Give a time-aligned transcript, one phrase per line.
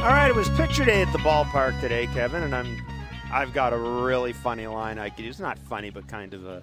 [0.00, 2.82] All right, it was picture day at the ballpark today, Kevin, and I'm
[3.30, 5.38] I've got a really funny line I could use.
[5.38, 6.62] Not funny, but kind of a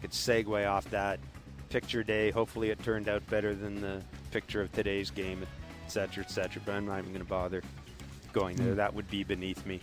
[0.00, 1.20] could segue off that
[1.68, 2.32] picture day.
[2.32, 4.02] Hopefully, it turned out better than the
[4.32, 5.46] picture of today's game,
[5.84, 6.60] et cetera, et cetera.
[6.66, 7.62] But I'm not even going to bother
[8.32, 8.74] going there.
[8.74, 9.80] That would be beneath me.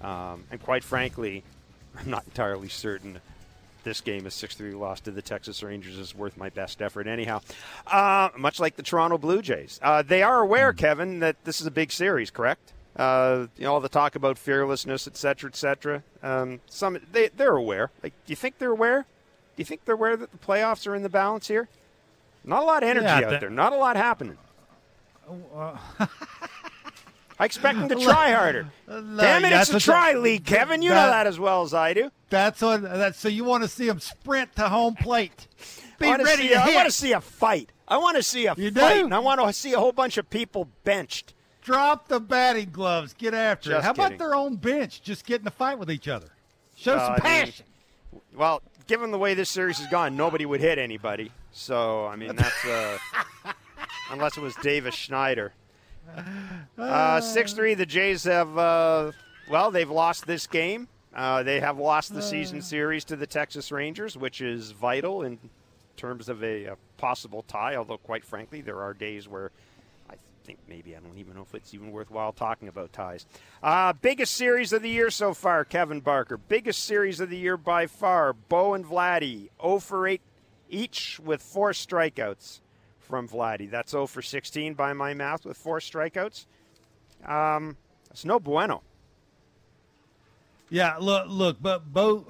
[0.00, 1.44] Um, and quite frankly,
[2.00, 3.20] I'm not entirely certain
[3.84, 7.06] this game, a 6 3 loss to the Texas Rangers, is worth my best effort,
[7.06, 7.40] anyhow.
[7.86, 9.78] Uh, much like the Toronto Blue Jays.
[9.82, 12.72] Uh, they are aware, Kevin, that this is a big series, correct?
[12.96, 16.02] Uh, you know, all the talk about fearlessness, et cetera, et cetera.
[16.22, 17.90] Um, some, they, they're aware.
[18.02, 19.02] Like, do you think they're aware?
[19.02, 21.68] Do you think they're aware that the playoffs are in the balance here?
[22.44, 23.50] Not a lot of energy Yeah, out there.
[23.50, 24.38] Not a lot happening.
[27.40, 28.66] Uh, I expect them to try harder.
[28.88, 30.82] Damn it, it's a try what- league, Kevin.
[30.82, 32.10] You know that- that as well as I do.
[32.28, 32.82] That's what.
[32.82, 35.48] That's so you want to see them sprint to home plate.
[35.98, 37.70] Be I ready to I want to see a fight.
[37.88, 38.98] I want to see a You fight.
[39.00, 39.04] do?
[39.04, 41.34] And I want to see a whole bunch of people benched.
[41.62, 43.12] Drop the batting gloves.
[43.14, 43.82] Get after it.
[43.82, 44.04] How kidding.
[44.06, 45.02] about their own bench?
[45.02, 46.28] Just get in a fight with each other.
[46.76, 47.66] Show Well, some I mean, passion.
[48.34, 51.32] Well, given the way this series has gone, nobody would hit anybody.
[51.52, 52.98] So, I mean, that's uh,
[54.10, 55.52] unless it was Davis Schneider.
[56.78, 57.74] Uh, Six three.
[57.74, 59.12] The Jays have uh,
[59.48, 60.88] well, they've lost this game.
[61.14, 65.38] Uh, they have lost the season series to the Texas Rangers, which is vital in
[65.96, 67.74] terms of a, a possible tie.
[67.74, 69.50] Although, quite frankly, there are days where
[70.08, 73.26] I think maybe I don't even know if it's even worthwhile talking about ties.
[73.62, 76.36] Uh, biggest series of the year so far, Kevin Barker.
[76.36, 78.32] Biggest series of the year by far.
[78.32, 80.20] Bo and Vladdy, 0 for 8
[80.72, 82.60] each with four strikeouts
[83.10, 83.70] from Vladdy.
[83.70, 86.46] That's 0 for 16 by my math with four strikeouts.
[87.26, 87.76] Um,
[88.10, 88.82] it's no bueno.
[90.70, 92.26] Yeah, look, look, but Bo,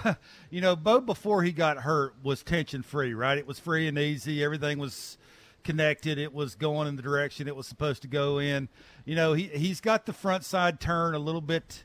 [0.50, 3.36] you know, Bo before he got hurt was tension free, right?
[3.36, 4.42] It was free and easy.
[4.42, 5.18] Everything was
[5.62, 6.18] connected.
[6.18, 8.68] It was going in the direction it was supposed to go in.
[9.04, 11.84] You know, he he's got the front side turn a little bit,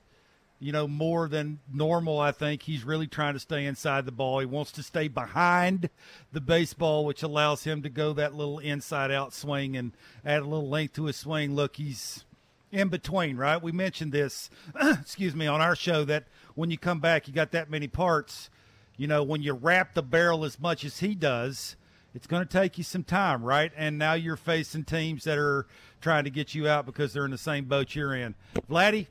[0.60, 2.20] you know, more than normal.
[2.20, 4.40] I think he's really trying to stay inside the ball.
[4.40, 5.90] He wants to stay behind
[6.34, 9.94] the baseball, which allows him to go that little inside out swing and
[10.26, 11.56] add a little length to his swing.
[11.56, 12.26] Look, he's
[12.72, 13.62] in between, right?
[13.62, 14.50] We mentioned this,
[14.82, 16.26] excuse me, on our show that
[16.56, 18.50] when you come back, you got that many parts.
[18.98, 21.78] You know, when you wrap the barrel as much as he does,
[22.14, 23.72] it's going to take you some time, right?
[23.78, 25.68] And now you're facing teams that are
[26.02, 28.36] trying to get you out because they're in the same boat you're in.
[28.70, 29.08] Vladdy,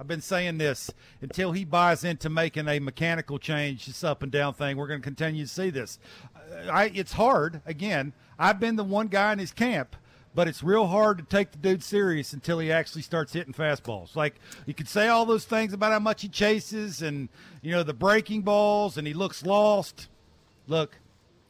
[0.00, 0.90] I've been saying this
[1.20, 4.78] until he buys into making a mechanical change, this up and down thing.
[4.78, 5.98] We're going to continue to see this.
[6.34, 7.60] Uh, I, it's hard.
[7.66, 9.94] Again, I've been the one guy in his camp,
[10.34, 14.16] but it's real hard to take the dude serious until he actually starts hitting fastballs.
[14.16, 17.28] Like you could say all those things about how much he chases and
[17.60, 20.08] you know the breaking balls and he looks lost.
[20.66, 20.96] Look,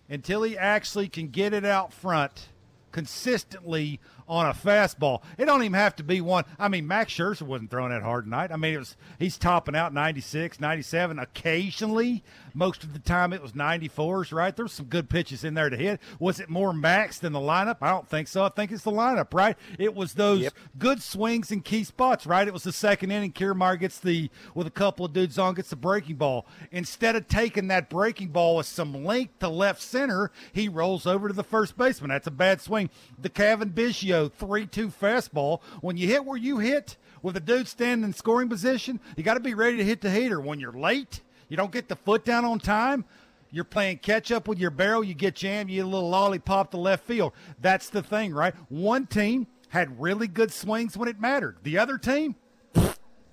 [0.09, 2.49] until he actually can get it out front
[2.91, 5.22] consistently on a fastball.
[5.36, 6.44] It don't even have to be one.
[6.58, 8.52] I mean, Max Scherzer wasn't throwing that hard tonight.
[8.52, 12.22] I mean, it was he's topping out 96, 97 occasionally.
[12.54, 14.54] Most of the time it was 94s, right?
[14.56, 16.00] There's some good pitches in there to hit.
[16.19, 17.78] Was it more Max than the lineup?
[17.80, 18.44] I don't think so.
[18.44, 19.56] I think it's the lineup, right?
[19.78, 20.54] It was those Yep.
[20.78, 22.46] good swings in key spots, right?
[22.46, 23.32] It was the second inning.
[23.32, 26.46] Kiermaier gets the with a couple of dudes on, gets the breaking ball.
[26.72, 31.28] Instead of taking that breaking ball with some length to left center, he rolls over
[31.28, 32.10] to the first baseman.
[32.10, 32.90] That's a bad swing.
[33.19, 35.60] The Cavan Biggio three-two fastball.
[35.81, 39.34] When you hit where you hit with a dude standing in scoring position, you got
[39.34, 40.41] to be ready to hit the heater.
[40.41, 43.04] When you're late, you don't get the foot down on time.
[43.50, 45.03] You're playing catch up with your barrel.
[45.03, 45.70] You get jammed.
[45.70, 47.32] You get a little lollipop to left field.
[47.60, 48.54] That's the thing, right?
[48.69, 51.56] One team had really good swings when it mattered.
[51.62, 52.37] The other team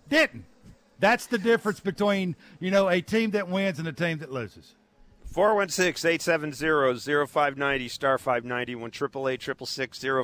[0.09, 0.45] didn't.
[0.99, 4.73] That's the difference between you know a team that wins and a team that loses.
[5.33, 8.91] 416-870-0590, star 590, 1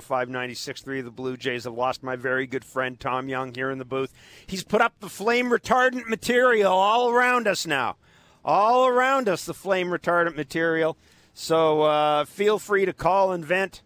[0.02, 3.86] 590 The Blue Jays have lost my very good friend Tom Young here in the
[3.86, 4.12] booth.
[4.48, 7.98] He's put up the flame retardant material all around us now.
[8.44, 10.98] All around us, the flame retardant material.
[11.34, 13.82] So uh, feel free to call and vent.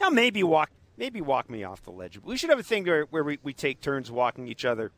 [0.00, 2.18] Now maybe walk maybe walk me off the ledge.
[2.22, 4.92] We should have a thing where, where we, we take turns walking each other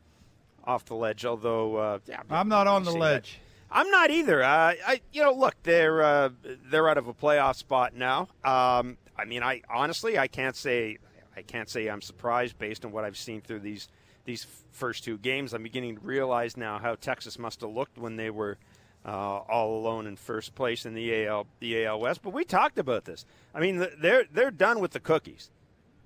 [0.65, 3.33] off the ledge, although uh, yeah, I'm not on the ledge.
[3.33, 3.39] that.
[3.73, 4.43] I'm not either.
[4.43, 6.29] Uh, I, you know, look, they're uh,
[6.69, 8.29] they're out of a playoff spot now.
[8.45, 10.99] Um, I mean, I honestly, I can't say,
[11.35, 13.87] I can't say I'm surprised based on what I've seen through these
[14.25, 15.53] these first two games.
[15.53, 18.59] I'm beginning to realize now how Texas must have looked when they were
[19.05, 22.21] uh, all alone in first place in the AL the AL West.
[22.21, 23.25] But we talked about this.
[23.55, 25.49] I mean, they're they're done with the cookies.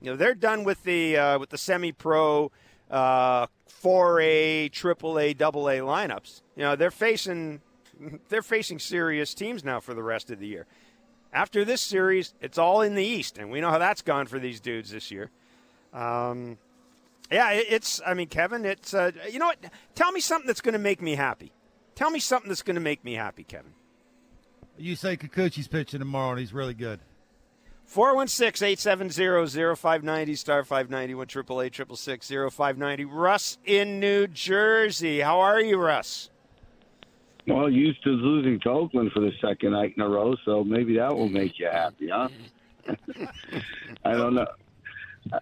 [0.01, 2.51] You know, they're done with the uh, with the semi-pro,
[2.89, 6.41] uh, 4A, AAA, AA lineups.
[6.55, 7.61] You know, they're facing
[8.29, 10.65] they're facing serious teams now for the rest of the year.
[11.33, 14.39] After this series, it's all in the East, and we know how that's gone for
[14.39, 15.29] these dudes this year.
[15.93, 16.57] Um,
[17.31, 18.01] Yeah, it's.
[18.05, 18.93] I mean, Kevin, it's.
[18.93, 19.57] Uh, you know what?
[19.95, 21.51] Tell me something that's going to make me happy.
[21.95, 23.73] Tell me something that's going to make me happy, Kevin.
[24.77, 26.99] You say Kikuchi's pitching tomorrow, and he's really good.
[27.89, 35.21] 416-870-0590, star 591, 888 Russ in New Jersey.
[35.21, 36.29] How are you, Russ?
[37.47, 40.97] Well, used to losing to Oakland for the second night in a row, so maybe
[40.97, 42.27] that will make you happy, huh?
[44.03, 44.47] I don't know.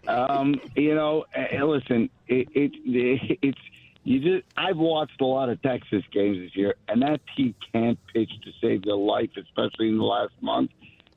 [0.07, 1.25] Um, you know,
[1.63, 3.57] listen, it, it, it it's
[4.03, 4.45] you just.
[4.55, 8.51] I've watched a lot of Texas games this year, and that team can't pitch to
[8.61, 10.69] save their life, especially in the last month.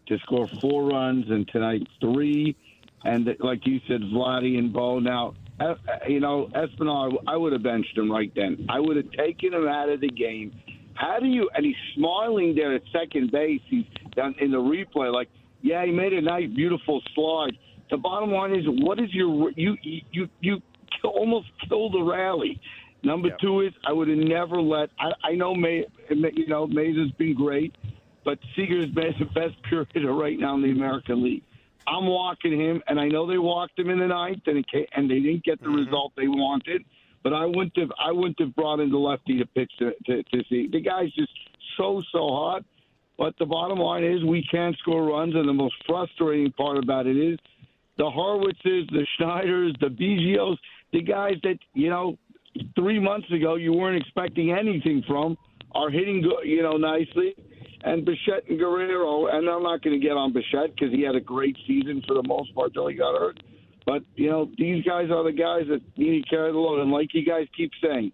[0.08, 2.56] To score four runs and tonight three,
[3.04, 4.98] and like you said, Vladdy and Bo.
[5.00, 5.74] Now, uh,
[6.08, 8.66] you know, Espinal, I would have benched him right then.
[8.70, 10.52] I would have taken him out of the game
[10.98, 11.48] how do you?
[11.54, 13.60] And he's smiling there at second base.
[13.68, 13.84] He's
[14.16, 15.28] down in the replay, like,
[15.62, 17.56] yeah, he made a nice, beautiful slide.
[17.90, 20.60] The bottom line is, what is your you you you
[21.04, 22.60] almost killed the rally.
[23.04, 23.38] Number yep.
[23.38, 24.90] two is, I would have never let.
[24.98, 27.76] I, I know May, you know, Mayza's has been great,
[28.28, 31.42] but Seager's been the best period right now in the American League.
[31.86, 35.10] I'm walking him, and I know they walked him in the ninth, and, it, and
[35.10, 35.86] they didn't get the mm-hmm.
[35.86, 36.84] result they wanted.
[37.24, 40.22] But I wouldn't have I wouldn't have brought in the lefty to pitch to, to,
[40.22, 40.68] to see.
[40.70, 41.32] The guy's just
[41.78, 42.64] so so hot.
[43.16, 47.06] But the bottom line is we can't score runs, and the most frustrating part about
[47.06, 47.38] it is
[47.96, 50.58] the Horwitzes, the Schneiders, the Biggios,
[50.92, 52.18] the guys that you know
[52.76, 55.38] three months ago you weren't expecting anything from
[55.72, 57.34] are hitting you know nicely.
[57.84, 61.14] And Bichette and Guerrero, and I'm not going to get on Bichette because he had
[61.14, 63.40] a great season for the most part till he got hurt.
[63.86, 66.80] But, you know, these guys are the guys that need to carry the load.
[66.80, 68.12] And like you guys keep saying,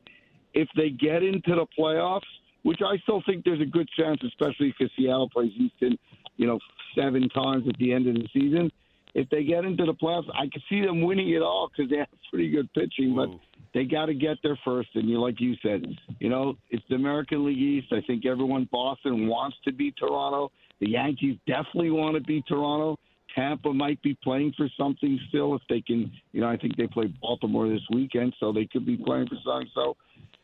[0.52, 2.20] if they get into the playoffs,
[2.62, 5.98] which I still think there's a good chance, especially because Seattle plays Houston,
[6.36, 6.58] you know,
[6.96, 8.70] seven times at the end of the season.
[9.14, 11.98] If they get into the playoffs, I could see them winning it all because they
[11.98, 13.14] have pretty good pitching.
[13.14, 13.28] But
[13.74, 14.88] they got to get there first.
[14.94, 15.84] And you, like you said,
[16.20, 17.88] you know, it's the American League East.
[17.92, 20.50] I think everyone, Boston wants to beat Toronto.
[20.80, 22.98] The Yankees definitely want to beat Toronto.
[23.34, 26.12] Tampa might be playing for something still if they can.
[26.32, 29.36] You know, I think they play Baltimore this weekend, so they could be playing for
[29.44, 29.68] something.
[29.74, 29.96] So,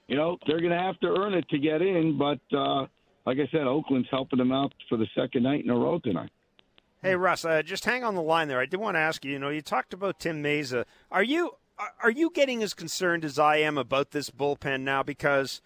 [0.08, 2.18] you know, they're going to have to earn it to get in.
[2.18, 2.86] But uh,
[3.26, 6.30] like I said, Oakland's helping them out for the second night in a row tonight.
[7.02, 8.60] Hey Russ, uh, just hang on the line there.
[8.60, 9.32] I did want to ask you.
[9.32, 10.84] You know, you talked about Tim Mayza.
[11.10, 11.52] Are you
[12.02, 15.02] are you getting as concerned as I am about this bullpen now?
[15.02, 15.60] Because,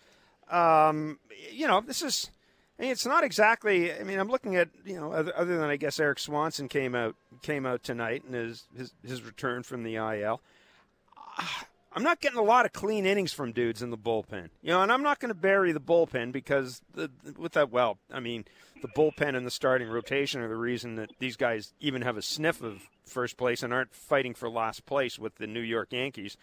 [0.51, 1.19] um,
[1.53, 2.31] you know, this is
[2.79, 3.93] I mean, it's not exactly.
[3.93, 6.95] I mean, I'm looking at you know other, other, than I guess Erik Swanson came
[6.95, 10.41] out came out tonight and his his, his return from the IL.
[11.97, 14.83] I'm not getting a lot of clean innings from dudes in the bullpen, you know,
[14.83, 17.09] and I'm not going to bury the bullpen because the,
[17.39, 18.47] with that, well, I mean,
[18.83, 22.23] the bullpen and the starting rotation are the reason that these guys even have a
[22.23, 26.37] sniff of first place and aren't fighting for last place with the New York Yankees.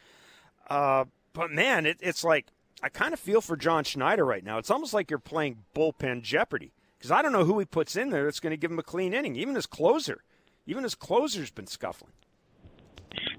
[0.69, 2.47] Uh, but man, it, it's like
[2.83, 4.57] I kind of feel for John Schneider right now.
[4.57, 8.09] It's almost like you're playing bullpen Jeopardy because I don't know who he puts in
[8.09, 9.35] there that's going to give him a clean inning.
[9.35, 10.23] Even his closer,
[10.65, 12.13] even his closer's been scuffling.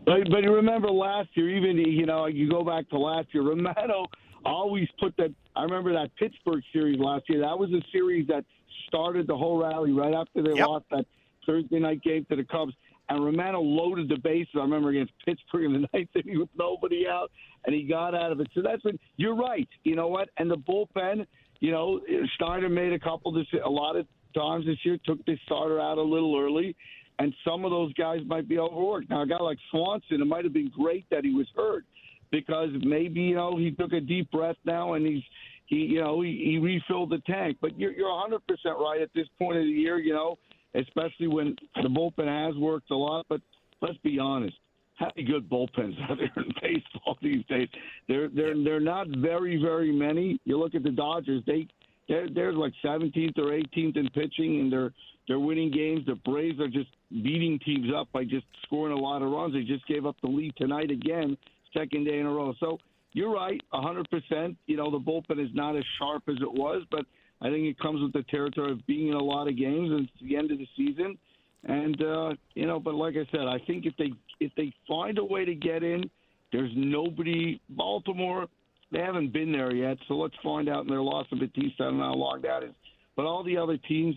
[0.05, 4.07] But but remember last year, even you know you go back to last year, Romano
[4.45, 5.33] always put that.
[5.57, 7.41] I remember that Pittsburgh series last year.
[7.41, 8.45] That was a series that
[8.89, 10.69] started the whole rally right after they yep.
[10.69, 11.07] lost that
[11.47, 12.75] Thursday night game to the Cubs
[13.09, 14.55] and Romano loaded the bases.
[14.55, 17.31] I remember against Pittsburgh in the ninth inning with nobody out,
[17.67, 18.49] and he got out of it.
[18.55, 19.69] So that's what you're right.
[19.85, 20.29] You know what?
[20.39, 21.27] And the bullpen,
[21.61, 22.01] you know,
[22.37, 25.99] Schneider made a couple this a lot of times this year took the starter out
[25.99, 26.75] a little early,
[27.19, 29.11] and some of those guys might be overworked.
[29.11, 31.85] Now a guy like Swanson, it might have been great that he was hurt
[32.31, 35.23] because maybe you know he took a deep breath now and he's
[35.67, 37.59] he you know he, he refilled the tank.
[37.61, 39.99] But you're you're 100 percent right at this point of the year.
[39.99, 40.39] You know
[40.75, 43.27] especially when the bullpen has worked a lot.
[43.29, 43.41] But
[43.81, 44.55] let's be honest,
[44.97, 47.69] how many good bullpens are there in baseball these days?
[48.09, 50.39] They're they're they're not very very many.
[50.45, 51.67] You look at the Dodgers; they
[52.09, 54.93] they're they're like 17th or 18th in pitching, and they're
[55.29, 56.05] they're winning games.
[56.07, 59.55] The Braves are just beating teams up by just scoring a lot of runs.
[59.55, 61.37] They just gave up the lead tonight again,
[61.77, 62.55] second day in a row.
[62.59, 62.79] So
[63.13, 64.57] you're right, 100%.
[64.67, 67.07] You know the bullpen is not as sharp as it was, but
[67.43, 70.09] I think it comes with the territory of being in a lot of games, and
[70.09, 71.19] it's the end of the season.
[71.65, 75.19] And uh, you know, but like I said, I think if they if they find
[75.19, 76.09] a way to get in,
[76.53, 77.61] there's nobody.
[77.71, 78.47] Baltimore,
[78.93, 81.83] they haven't been there yet, so let's find out in their loss of Bautista.
[81.83, 82.75] I don't know how long that is,
[83.17, 84.15] but all the other teams,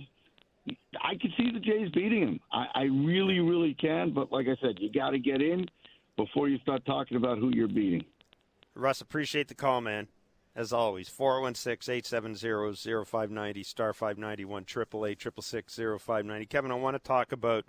[1.03, 2.39] I can see the Jays beating them.
[2.51, 4.11] I, I really, really can.
[4.11, 5.67] But like I said, you got to get in
[6.15, 8.05] before you start talking about who you're beating.
[8.75, 10.07] Russ, appreciate the call, man
[10.55, 16.45] as always, 416 870 0590, star 591, 888 590.
[16.45, 17.65] Kevin, I want to talk about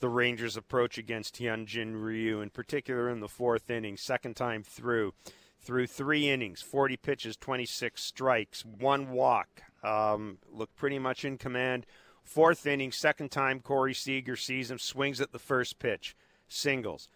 [0.00, 5.14] the Rangers' approach against Hyunjin Ryu, in particular in the fourth inning, second time through.
[5.60, 9.62] Through three innings, 40 pitches, 26 strikes, one walk.
[9.82, 11.84] Um, looked pretty much in command.
[12.22, 16.14] Fourth inning, second time Corey Seager sees him, swings at the first pitch,
[16.46, 17.08] singles.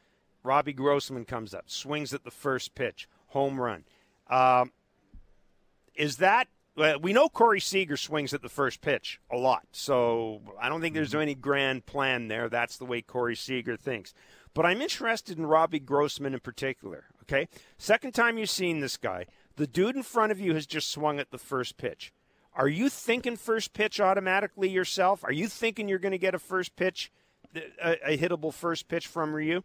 [0.43, 3.85] Robbie Grossman comes up, swings at the first pitch, home run.
[4.29, 4.73] Um,
[5.95, 6.49] is that
[7.01, 10.95] we know Corey Seager swings at the first pitch a lot, so I don't think
[10.95, 11.21] there's mm-hmm.
[11.21, 12.49] any grand plan there.
[12.49, 14.15] That's the way Corey Seager thinks.
[14.55, 17.05] But I'm interested in Robbie Grossman in particular.
[17.23, 20.91] Okay, second time you've seen this guy, the dude in front of you has just
[20.91, 22.13] swung at the first pitch.
[22.55, 25.25] Are you thinking first pitch automatically yourself?
[25.25, 27.11] Are you thinking you're going to get a first pitch,
[27.83, 29.63] a, a hittable first pitch from Ryu?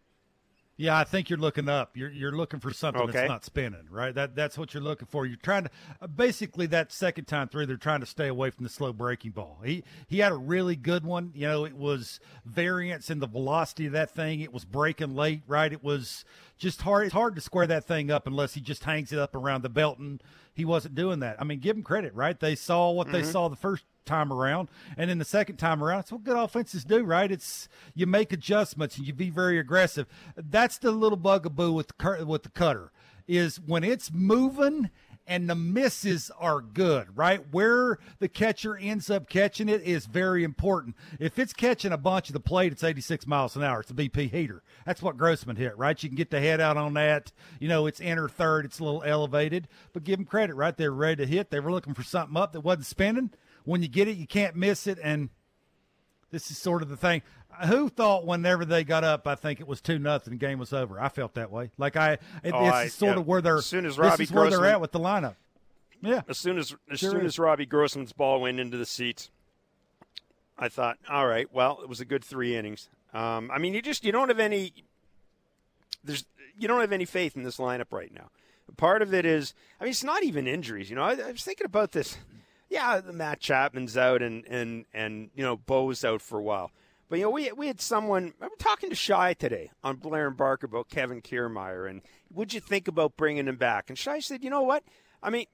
[0.80, 1.96] Yeah, I think you're looking up.
[1.96, 3.12] You're you're looking for something okay.
[3.12, 4.14] that's not spinning, right?
[4.14, 5.26] That that's what you're looking for.
[5.26, 5.70] You're trying to
[6.00, 9.32] uh, basically that second time through, they're trying to stay away from the slow breaking
[9.32, 9.58] ball.
[9.64, 11.32] He he had a really good one.
[11.34, 14.40] You know, it was variance in the velocity of that thing.
[14.40, 15.72] It was breaking late, right?
[15.72, 16.24] It was
[16.58, 17.06] just hard.
[17.06, 19.68] It's hard to square that thing up unless he just hangs it up around the
[19.68, 20.22] belt, and
[20.54, 21.40] he wasn't doing that.
[21.40, 22.38] I mean, give him credit, right?
[22.38, 23.16] They saw what mm-hmm.
[23.16, 26.36] they saw the first time around, and then the second time around, it's what good
[26.36, 27.30] offenses do, right?
[27.30, 30.06] It's you make adjustments and you be very aggressive.
[30.36, 32.90] That's the little bugaboo with the, with the cutter
[33.28, 34.90] is when it's moving
[35.28, 37.42] and the misses are good, right?
[37.52, 40.96] Where the catcher ends up catching it is very important.
[41.20, 43.80] If it's catching a bunch of the plate, it's 86 miles an hour.
[43.80, 44.62] It's a BP heater.
[44.86, 46.02] That's what Grossman hit, right?
[46.02, 47.30] You can get the head out on that.
[47.60, 50.74] You know, it's inner third, it's a little elevated, but give them credit, right?
[50.74, 51.50] They were ready to hit.
[51.50, 53.30] They were looking for something up that wasn't spinning.
[53.68, 54.98] When you get it, you can't miss it.
[55.02, 55.28] And
[56.30, 57.22] this is sort of the thing
[57.66, 60.72] who thought whenever they got up, I think it was two nothing, the game was
[60.72, 61.00] over.
[61.00, 61.70] I felt that way.
[61.76, 63.20] Like I, it, oh, this I, is sort yeah.
[63.20, 63.58] of where they're.
[63.58, 65.36] As soon as Robbie this is Grossman, where they're at with the lineup.
[66.00, 66.22] Yeah.
[66.28, 67.34] As soon as as sure soon is.
[67.34, 69.30] as Robbie Grossman's ball went into the seats,
[70.58, 72.88] I thought, all right, well, it was a good three innings.
[73.12, 74.72] Um, I mean, you just you don't have any.
[76.04, 76.24] There's
[76.56, 78.30] you don't have any faith in this lineup right now.
[78.76, 80.90] Part of it is, I mean, it's not even injuries.
[80.90, 82.16] You know, I, I was thinking about this.
[82.68, 86.70] Yeah, Matt Chapman's out, and and and you know, Bo's out for a while.
[87.08, 88.34] But you know, we we had someone.
[88.40, 92.60] I'm talking to Shi today on Blair and Barker about Kevin Kiermaier, and would you
[92.60, 93.88] think about bringing him back?
[93.88, 94.84] And Shi said, you know what?
[95.22, 95.46] I mean,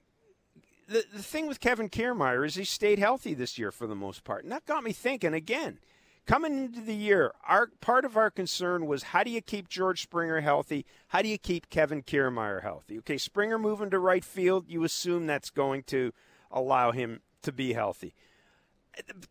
[0.87, 4.23] the the thing with Kevin Kiermaier is he stayed healthy this year for the most
[4.23, 5.79] part, and that got me thinking again.
[6.25, 10.01] Coming into the year, our part of our concern was how do you keep George
[10.01, 10.83] Springer healthy?
[11.09, 12.97] How do you keep Kevin Kiermaier healthy?
[12.97, 16.11] Okay, Springer moving to right field, you assume that's going to
[16.55, 18.15] allow him to be healthy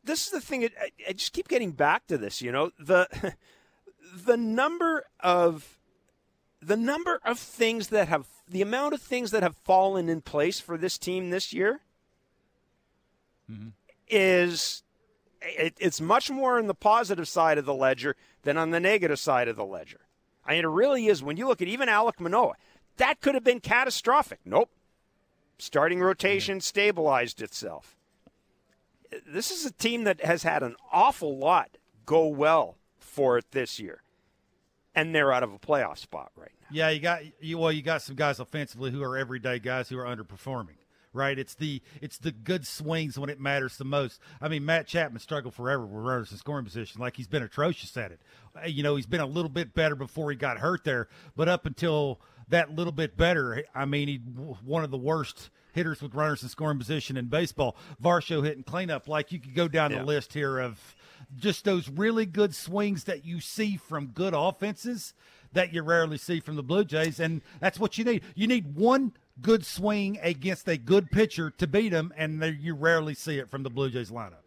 [0.03, 0.65] this is the thing.
[0.65, 2.43] I, I just keep getting back to this.
[2.43, 3.35] You know the
[4.15, 5.79] the number of
[6.61, 10.61] the number of things that have the amount of things that have fallen in place
[10.61, 11.81] for this team this year
[13.51, 13.69] mm-hmm.
[14.09, 14.83] is
[15.41, 19.19] it, it's much more on the positive side of the ledger than on the negative
[19.19, 20.01] side of the ledger.
[20.47, 21.23] I mean, it really is.
[21.23, 22.57] When you look at even Alec Manoah,
[22.99, 24.41] that could have been catastrophic.
[24.45, 24.71] Nope.
[25.59, 27.97] Starting rotation stabilized itself
[29.27, 33.79] this is a team that has had an awful lot go well for it this
[33.79, 34.03] year,
[34.95, 36.67] and they're out of a playoff spot right now.
[36.71, 37.59] Yeah, you got you.
[37.59, 40.77] Well, you got some guys offensively who are everyday guys who are underperforming.
[41.13, 44.21] Right, it's the it's the good swings when it matters the most.
[44.41, 47.97] I mean, Matt Chapman struggled forever with runners in scoring position, like he's been atrocious
[47.97, 48.21] at it.
[48.57, 51.07] Uh, you know, he's been a little bit better before he got hurt there,
[51.37, 56.01] but up until that little bit better, I mean, he one of the worst hitters
[56.01, 57.77] with runners in scoring position in baseball.
[58.03, 59.09] Varsho hitting cleanup.
[59.09, 59.99] Like you could go down yeah.
[59.99, 60.95] the list here of
[61.37, 65.15] just those really good swings that you see from good offenses
[65.53, 68.23] that you rarely see from the Blue Jays, and that's what you need.
[68.35, 73.15] You need one good swing against a good pitcher to beat them, and you rarely
[73.15, 74.44] see it from the Blue Jays lineup.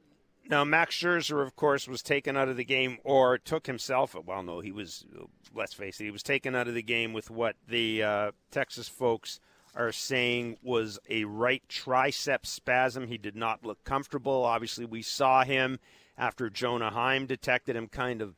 [0.50, 4.16] Now, Max Scherzer, of course, was taken out of the game or took himself.
[4.26, 5.06] Well, no, he was.
[5.54, 8.88] Let's face it, he was taken out of the game with what the uh, Texas
[8.88, 9.40] folks
[9.76, 13.08] are saying was a right tricep spasm.
[13.08, 14.44] He did not look comfortable.
[14.44, 15.80] Obviously, we saw him
[16.18, 18.36] after Jonah Heim detected him kind of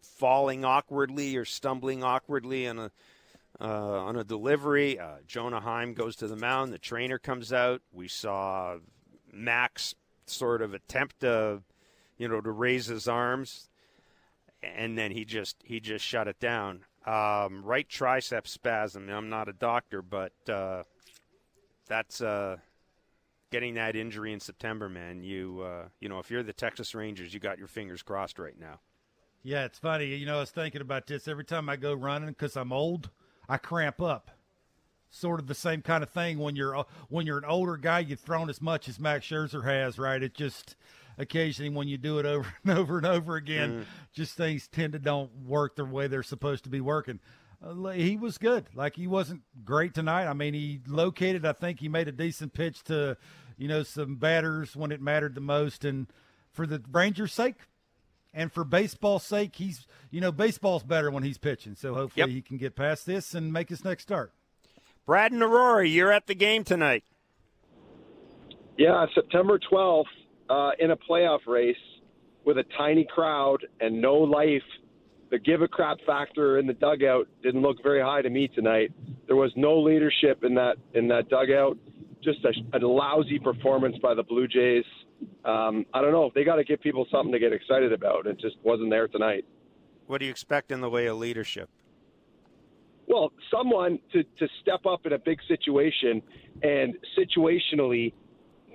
[0.00, 2.90] falling awkwardly or stumbling awkwardly on a
[3.60, 4.98] uh, on a delivery.
[4.98, 6.72] Uh, Jonah Heim goes to the mound.
[6.72, 7.82] The trainer comes out.
[7.92, 8.76] We saw
[9.32, 9.94] Max
[10.30, 11.62] sort of attempt to,
[12.16, 13.68] you know, to raise his arms,
[14.62, 19.08] and then he just he just shut it down um, right tricep spasm.
[19.08, 20.82] I'm not a doctor, but uh,
[21.86, 22.56] that's uh,
[23.50, 25.22] getting that injury in September, man.
[25.22, 28.58] You uh, you know, if you're the Texas Rangers, you got your fingers crossed right
[28.58, 28.80] now.
[29.42, 30.06] Yeah, it's funny.
[30.06, 33.10] You know, I was thinking about this every time I go running because I'm old.
[33.48, 34.30] I cramp up.
[35.10, 38.00] Sort of the same kind of thing when you're uh, when you're an older guy.
[38.00, 40.22] You've thrown as much as Max Scherzer has, right?
[40.22, 40.76] It just
[41.16, 43.84] occasionally when you do it over and over and over again, mm.
[44.12, 47.20] just things tend to don't work the way they're supposed to be working.
[47.62, 48.66] Uh, he was good.
[48.74, 50.26] Like he wasn't great tonight.
[50.26, 51.44] I mean, he located.
[51.44, 53.16] I think he made a decent pitch to,
[53.56, 55.84] you know, some batters when it mattered the most.
[55.84, 56.06] And
[56.52, 57.56] for the Rangers' sake,
[58.34, 61.74] and for baseball's sake, he's you know baseball's better when he's pitching.
[61.74, 62.28] So hopefully yep.
[62.28, 64.32] he can get past this and make his next start.
[65.08, 67.02] Brad and Aurora, you're at the game tonight.
[68.76, 70.04] Yeah, September 12th
[70.50, 71.74] uh, in a playoff race
[72.44, 74.60] with a tiny crowd and no life.
[75.30, 78.92] The give a crap factor in the dugout didn't look very high to me tonight.
[79.26, 81.78] There was no leadership in that in that dugout.
[82.22, 84.84] Just a, a lousy performance by the Blue Jays
[85.46, 86.30] um, I don't know.
[86.34, 88.26] They got to give people something to get excited about.
[88.26, 89.46] It just wasn't there tonight.
[90.06, 91.70] What do you expect in the way of leadership?
[93.08, 96.22] Well, someone to, to step up in a big situation
[96.62, 98.12] and situationally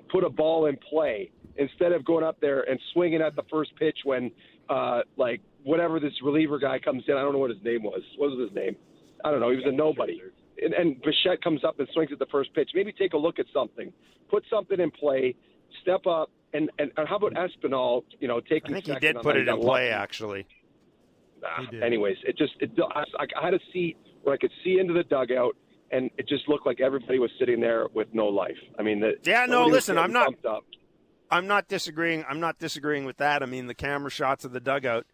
[0.10, 3.75] put a ball in play instead of going up there and swinging at the first
[3.75, 4.32] pitch when,
[4.70, 7.16] uh, like, whatever this reliever guy comes in.
[7.16, 8.02] I don't know what his name was.
[8.18, 8.75] What was his name?
[9.24, 9.52] I don't know.
[9.52, 10.20] He was a nobody.
[10.62, 12.72] And, and Bichette comes up and swings at the first pitch.
[12.74, 13.94] Maybe take a look at something.
[14.30, 15.36] Put something in play
[15.82, 16.32] step up.
[16.54, 18.04] And, and, and how about Espinal?
[18.20, 18.72] You know, taking.
[18.75, 20.48] I think he did put it in play, actually.
[21.46, 23.04] Ah, anyways, it just it, I,
[23.38, 25.56] I had a seat where I could see into the dugout,
[25.92, 28.58] and it just looked like everybody was sitting there with no life.
[28.80, 30.34] I mean, the, yeah, no, listen, I'm not.
[31.30, 32.25] I'm not disagreeing.
[32.30, 33.42] I'm not disagreeing with that.
[33.42, 35.08] I mean, the camera shots of the dugout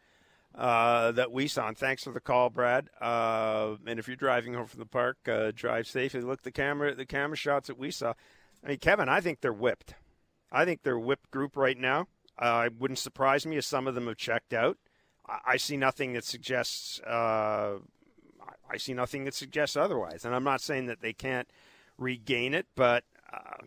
[0.53, 1.67] uh, that we saw.
[1.67, 2.89] And thanks for the call, Brad.
[2.99, 6.21] Uh, and if you're driving home from the park, uh, drive safely.
[6.21, 8.13] Look the camera, the camera shots that we saw.
[8.63, 9.95] I mean, Kevin, I think they're whipped.
[10.51, 12.07] I think they're whipped group right now.
[12.37, 14.77] Uh, it wouldn't surprise me if some of them have checked out.
[15.27, 16.99] I, I see nothing that suggests.
[18.69, 20.25] I see nothing that suggests otherwise.
[20.25, 21.49] And I'm not saying that they can't
[21.97, 23.65] regain it, but uh,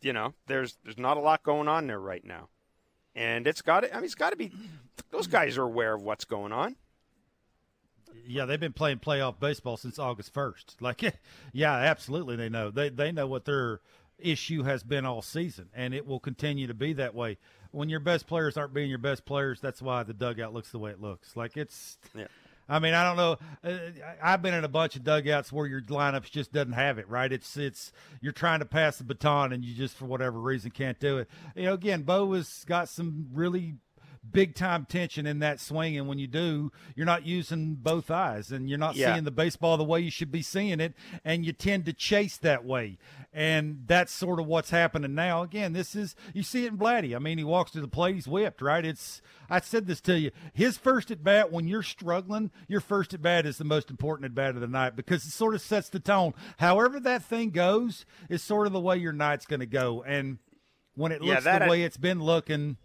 [0.00, 2.48] you know, there's there's not a lot going on there right now,
[3.14, 3.92] and it's got to.
[3.92, 4.52] I mean, it's got to be.
[5.10, 6.76] Those guys are aware of what's going on.
[8.26, 10.76] Yeah, they've been playing playoff baseball since August first.
[10.80, 11.02] Like,
[11.52, 12.70] yeah, absolutely, they know.
[12.70, 13.80] They they know what they're
[14.18, 17.38] issue has been all season, and it will continue to be that way.
[17.72, 20.78] When your best players aren't being your best players, that's why the dugout looks the
[20.78, 21.36] way it looks.
[21.36, 21.98] Like it's.
[22.14, 22.26] Yeah.
[22.68, 23.36] I mean, I don't know.
[23.62, 23.78] Uh,
[24.22, 27.32] I've been in a bunch of dugouts where your lineups just doesn't have it right.
[27.32, 30.98] It's it's you're trying to pass the baton and you just for whatever reason can't
[30.98, 31.28] do it.
[31.54, 33.76] You know, again, Bo has got some really
[34.32, 35.96] big time tension in that swing.
[35.96, 39.12] And when you do, you're not using both eyes and you're not yeah.
[39.12, 40.94] seeing the baseball the way you should be seeing it.
[41.24, 42.98] And you tend to chase that way.
[43.32, 45.42] And that's sort of what's happening now.
[45.42, 47.14] Again, this is, you see it in Vladdy.
[47.14, 48.84] I mean, he walks to the plate, he's whipped, right?
[48.84, 50.30] It's, I said this to you.
[50.54, 54.24] His first at bat, when you're struggling, your first at bat is the most important
[54.24, 56.32] at bat of the night because it sort of sets the tone.
[56.58, 60.02] However, that thing goes is sort of the way your night's going to go.
[60.02, 60.38] And
[60.94, 62.78] when it looks yeah, the way it's been looking,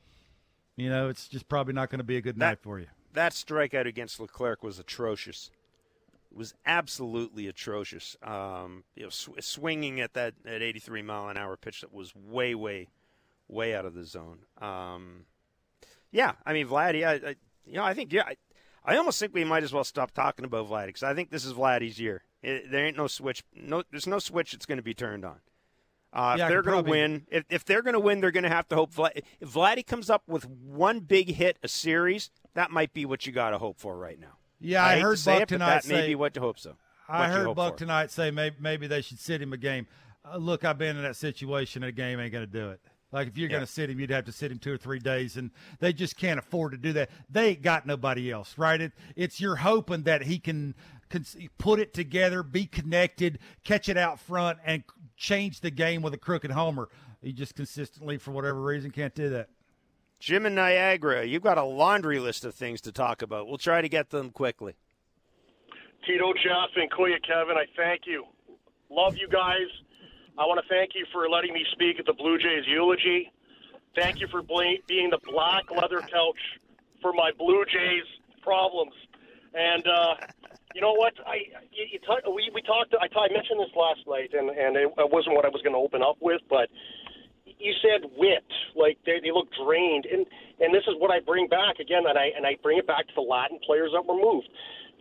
[0.81, 2.87] you know, it's just probably not going to be a good that, night for you.
[3.13, 5.51] That strikeout against Leclerc was atrocious.
[6.31, 8.15] It was absolutely atrocious.
[8.23, 12.15] Um, you know, sw- swinging at that at 83 mile an hour pitch that was
[12.15, 12.87] way, way,
[13.47, 14.39] way out of the zone.
[14.59, 15.25] Um,
[16.11, 18.35] yeah, I mean, Vladdy, I, I, you know, I think yeah, I,
[18.83, 21.45] I, almost think we might as well stop talking about Vladdy because I think this
[21.45, 22.23] is Vladdy's year.
[22.41, 23.43] It, there ain't no switch.
[23.53, 25.39] No, there's no switch that's going to be turned on.
[26.13, 28.43] Uh, yeah, if they're going to win, if, if they're going to win, they're going
[28.43, 28.93] to have to hope.
[28.93, 33.25] Vlad, if Vladdy comes up with one big hit a series, that might be what
[33.25, 34.37] you got to hope for right now.
[34.59, 35.93] Yeah, I, I heard Buck it, tonight that say.
[35.93, 36.75] Maybe what to hope so.
[37.07, 37.79] I heard Buck for.
[37.79, 39.87] tonight say maybe maybe they should sit him a game.
[40.23, 41.83] Uh, look, I've been in that situation.
[41.83, 42.81] And a game ain't going to do it.
[43.11, 43.57] Like if you're yeah.
[43.57, 45.93] going to sit him, you'd have to sit him two or three days, and they
[45.93, 47.09] just can't afford to do that.
[47.29, 48.79] They ain't got nobody else, right?
[48.79, 50.75] It, it's you're hoping that he can,
[51.09, 51.25] can
[51.57, 54.83] put it together, be connected, catch it out front, and
[55.21, 56.89] change the game with a crooked homer.
[57.21, 59.49] He just consistently, for whatever reason, can't do that.
[60.19, 63.47] Jim in Niagara, you've got a laundry list of things to talk about.
[63.47, 64.75] We'll try to get them quickly.
[66.05, 68.25] Tito, Jeff, and Kuya Kevin, I thank you.
[68.89, 69.67] Love you guys.
[70.37, 73.31] I want to thank you for letting me speak at the Blue Jays eulogy.
[73.95, 76.39] Thank you for being the black leather couch
[77.01, 78.05] for my Blue Jays
[78.41, 78.93] problems.
[79.53, 80.15] And uh,
[80.75, 81.13] you know what?
[81.25, 82.93] I you, you talk, we we talked.
[82.95, 85.73] I, I mentioned this last night, and and it, it wasn't what I was going
[85.73, 86.69] to open up with, but
[87.45, 90.25] you said wit, like they they look drained, and
[90.59, 93.07] and this is what I bring back again, and I and I bring it back
[93.07, 94.49] to the Latin players that were moved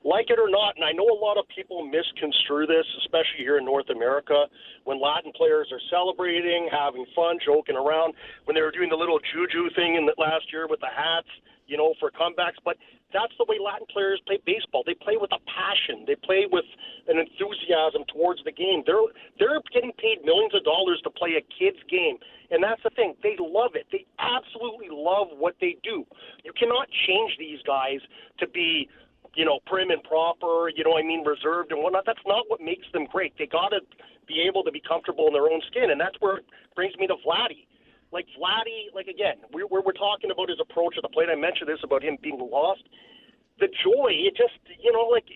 [0.04, 3.58] like it or not, and I know a lot of people misconstrue this, especially here
[3.58, 4.46] in North America,
[4.84, 9.20] when Latin players are celebrating, having fun, joking around, when they were doing the little
[9.20, 11.28] juju thing in the last year with the hats,
[11.66, 12.56] you know, for comebacks.
[12.64, 12.76] But
[13.12, 14.82] that's the way Latin players play baseball.
[14.86, 16.04] They play with a passion.
[16.06, 16.64] They play with
[17.08, 18.82] an enthusiasm towards the game.
[18.86, 19.02] They're
[19.38, 22.18] they're getting paid millions of dollars to play a kid's game,
[22.50, 23.14] and that's the thing.
[23.22, 23.86] They love it.
[23.90, 26.06] They absolutely love what they do.
[26.44, 28.00] You cannot change these guys
[28.38, 28.88] to be,
[29.34, 32.04] you know, prim and proper, you know, I mean, reserved and whatnot.
[32.06, 33.34] That's not what makes them great.
[33.38, 33.80] They got to
[34.26, 36.44] be able to be comfortable in their own skin, and that's where it
[36.74, 37.66] brings me to Vladdy.
[38.12, 41.30] Like Vladdy, like again, we're, we're, we're talking about his approach at the plate.
[41.30, 42.82] I mentioned this about him being lost.
[43.62, 45.28] The joy, it just, you know, like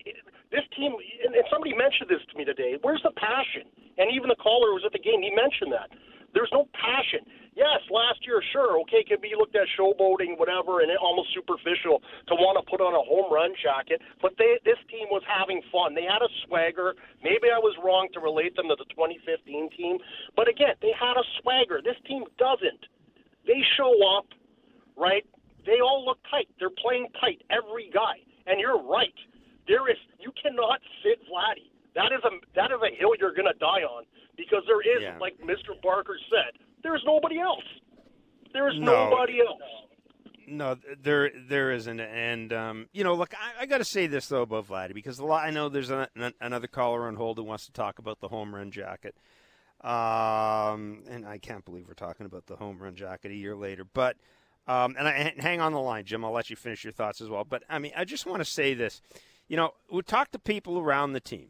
[0.51, 0.91] this team,
[1.23, 2.75] and, and somebody mentioned this to me today.
[2.81, 3.69] Where's the passion?
[3.95, 5.93] And even the caller who was at the game, he mentioned that.
[6.33, 7.23] There's no passion.
[7.55, 12.35] Yes, last year, sure, okay, could be looked at showboating, whatever, and almost superficial to
[12.35, 14.03] want to put on a home run jacket.
[14.21, 15.95] But they, this team was having fun.
[15.95, 16.99] They had a swagger.
[17.23, 20.03] Maybe I was wrong to relate them to the 2015 team,
[20.35, 21.79] but again, they had a swagger.
[21.79, 22.91] This team doesn't.
[23.47, 24.27] They show up,
[24.99, 25.23] right?
[25.63, 26.51] They all look tight.
[26.59, 28.19] They're playing tight, every guy.
[28.51, 29.15] And you're right.
[29.63, 31.71] There is you cannot sit Vladdy.
[31.95, 34.03] That is a that is a hill you're going to die on
[34.37, 35.17] because there is, Yeah.
[35.17, 35.73] like Mr.
[35.81, 37.63] Barker said, there's nobody else.
[38.53, 39.09] There's No.
[39.09, 39.61] nobody else.
[40.47, 44.27] No, there there isn't, and um, you know, look, I, I got to say this
[44.27, 45.43] though about Vladdy because a lot.
[45.43, 48.27] I know there's an, an, another caller on hold who wants to talk about the
[48.27, 49.15] home run jacket,
[49.81, 53.85] um, and I can't believe we're talking about the home run jacket a year later.
[53.91, 54.17] But
[54.67, 56.23] um, and I and hang on the line, Jim.
[56.23, 57.43] I'll let you finish your thoughts as well.
[57.43, 59.01] But I mean, I just want to say this.
[59.47, 61.49] You know, we talk to people around the team,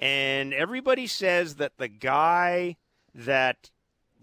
[0.00, 2.76] and everybody says that the guy
[3.14, 3.70] that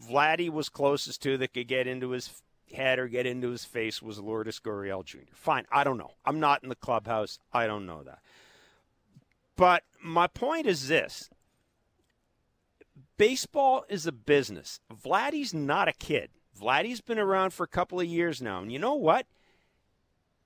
[0.04, 2.42] Vladdy was closest to that could get into his
[2.74, 5.20] head or get into his face was Lourdes Gurriel Jr.
[5.34, 6.12] Fine, I don't know.
[6.26, 7.40] I'm not in the clubhouse.
[7.54, 8.20] I don't know that.
[9.56, 11.30] But my point is this
[13.18, 14.80] baseball is a business.
[14.94, 16.30] Vladdy's not a kid.
[16.60, 18.62] Vladdy's been around for a couple of years now.
[18.62, 19.26] And you know what?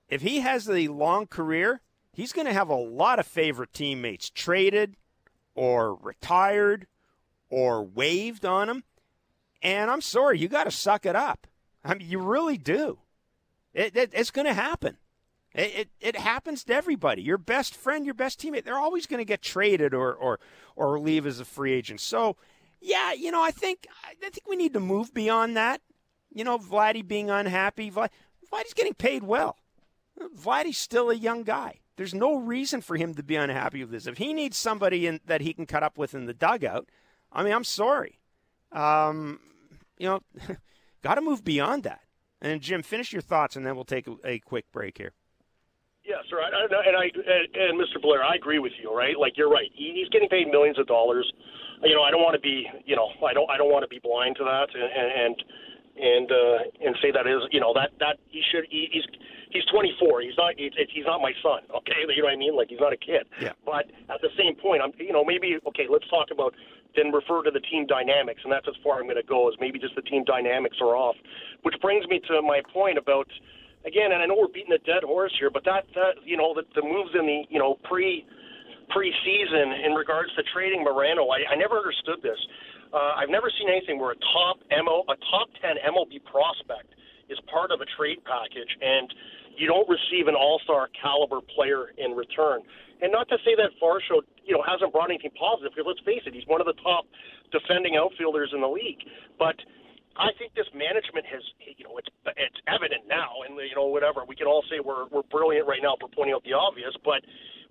[0.08, 1.80] If he has a long career,
[2.12, 4.96] he's going to have a lot of favorite teammates traded
[5.54, 6.86] or retired
[7.48, 8.84] or waived on him.
[9.62, 11.46] And I'm sorry, you got to suck it up.
[11.84, 12.98] I mean, you really do.
[13.74, 14.96] It, it, it's going to happen.
[15.52, 17.22] It, it, happens to everybody.
[17.22, 20.38] Your best friend, your best teammate, they're always going to get traded or, or,
[20.76, 22.00] or leave as a free agent.
[22.00, 22.36] So,
[22.80, 25.80] yeah, you know, I think I think we need to move beyond that.
[26.32, 27.90] You know, Vladdy being unhappy.
[27.90, 28.10] Vlad,
[28.52, 29.56] Vladdy's getting paid well.
[30.38, 31.80] Vladdy's still a young guy.
[31.96, 34.06] There's no reason for him to be unhappy with this.
[34.06, 36.88] If he needs somebody in, that he can cut up with in the dugout,
[37.32, 38.20] I mean, I'm sorry.
[38.72, 39.40] Um,
[40.00, 40.20] you know,
[41.02, 42.00] got to move beyond that.
[42.40, 45.12] And Jim, finish your thoughts, and then we'll take a, quick break here.
[46.02, 46.50] Yes, right.
[46.50, 48.00] I, and I and, and Mr.
[48.00, 48.96] Blair, I agree with you.
[48.96, 49.68] Right, like you're right.
[49.74, 51.30] He's getting paid millions of dollars.
[51.84, 53.88] You know, I don't want to be, you know, I don't, I don't want to
[53.88, 55.36] be blind to that, and and
[56.00, 58.64] and uh, and say that is, you know, that that he should.
[58.70, 59.04] He, he's
[59.52, 60.22] he's 24.
[60.22, 60.54] He's not.
[60.56, 61.60] He's, he's not my son.
[61.68, 62.56] Okay, you know what I mean?
[62.56, 63.28] Like he's not a kid.
[63.40, 63.52] Yeah.
[63.64, 65.84] But at the same point, I'm, you know, maybe okay.
[65.90, 66.54] Let's talk about
[66.96, 69.48] then refer to the team dynamics, and that's as far I'm going to go.
[69.48, 71.16] Is maybe just the team dynamics are off,
[71.62, 73.28] which brings me to my point about
[73.84, 76.54] again, and I know we're beating a dead horse here, but that, that you know,
[76.54, 78.26] the, the moves in the you know pre
[78.90, 82.38] preseason in regards to trading Moreno, I, I never understood this.
[82.92, 86.90] Uh, I've never seen anything where a top MO, a top ten MLB prospect
[87.30, 89.06] is part of a trade package, and
[89.60, 92.64] you don't receive an All-Star caliber player in return.
[93.02, 96.24] And not to say that Varsho, you know, hasn't brought anything positive, because let's face
[96.24, 97.04] it, he's one of the top
[97.52, 99.04] defending outfielders in the league.
[99.36, 99.56] But
[100.16, 104.24] I think this management has, you know, it's it's evident now, and you know, whatever
[104.24, 107.20] we can all say we're we're brilliant right now for pointing out the obvious, but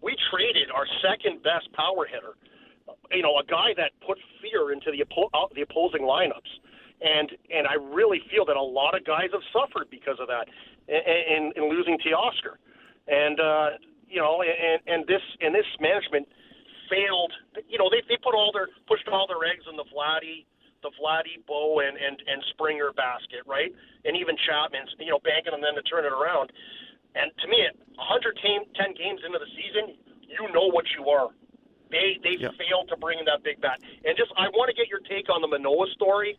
[0.01, 2.33] we traded our second best power hitter,
[3.11, 6.51] you know, a guy that put fear into the oppo- uh, the opposing lineups,
[7.03, 10.47] and and I really feel that a lot of guys have suffered because of that,
[10.89, 12.57] in, in, in losing Teoscar,
[13.07, 13.69] and uh,
[14.09, 16.27] you know, and and this and this management
[16.89, 17.31] failed.
[17.69, 20.49] You know, they they put all their pushed all their eggs in the Vladdy
[20.81, 23.71] the Vladdy, Bo, and, and, and Springer basket, right?
[24.05, 26.51] And even Chapman's, you know, banking on them to turn it around.
[27.15, 27.67] And to me,
[27.99, 28.39] 110
[28.95, 31.29] games into the season, you know what you are.
[31.89, 32.53] They they Yep.
[32.61, 33.81] failed to bring in that big bat.
[34.05, 36.37] And just, I want to get your take on the Manoah story.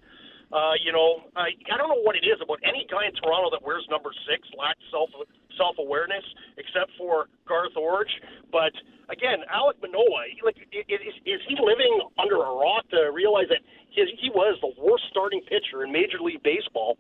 [0.53, 3.51] Uh, you know, I I don't know what it is about any guy in Toronto
[3.55, 5.11] that wears number six lacks self
[5.57, 6.25] self awareness,
[6.59, 8.11] except for Garth Iorg.
[8.51, 8.75] But
[9.15, 14.03] again, Alec Manoah, like, is, is he living under a rock to realize that he,
[14.19, 16.99] he was the worst starting pitcher in Major League Baseball,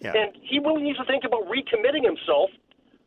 [0.00, 0.16] Yeah.
[0.16, 2.48] and he really needs to think about recommitting himself.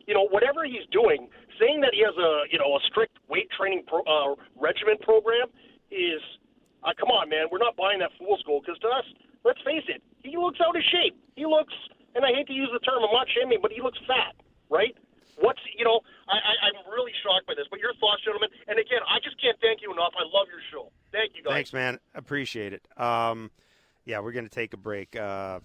[0.05, 3.49] You know, whatever he's doing, saying that he has a you know a strict weight
[3.57, 5.49] training pro, uh, regimen program
[5.89, 6.21] is,
[6.85, 9.05] uh, come on, man, we're not buying that fool's gold because to us,
[9.43, 11.15] let's face it, he looks out of shape.
[11.35, 11.73] He looks,
[12.15, 14.35] and I hate to use the term, I'm not shaming, but he looks fat,
[14.69, 14.95] right?
[15.41, 17.65] What's you know, I, I I'm really shocked by this.
[17.71, 20.11] But your thoughts, gentlemen, and again, I just can't thank you enough.
[20.17, 20.91] I love your show.
[21.13, 21.53] Thank you, guys.
[21.53, 21.97] Thanks, man.
[22.13, 22.85] Appreciate it.
[22.97, 23.49] Um,
[24.03, 25.15] yeah, we're going to take a break.
[25.15, 25.61] Uh,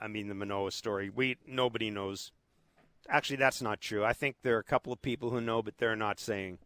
[0.00, 1.10] I mean, the Manoah story.
[1.10, 2.30] We nobody knows.
[3.08, 4.04] Actually, that's not true.
[4.04, 6.58] I think there are a couple of people who know, but they're not saying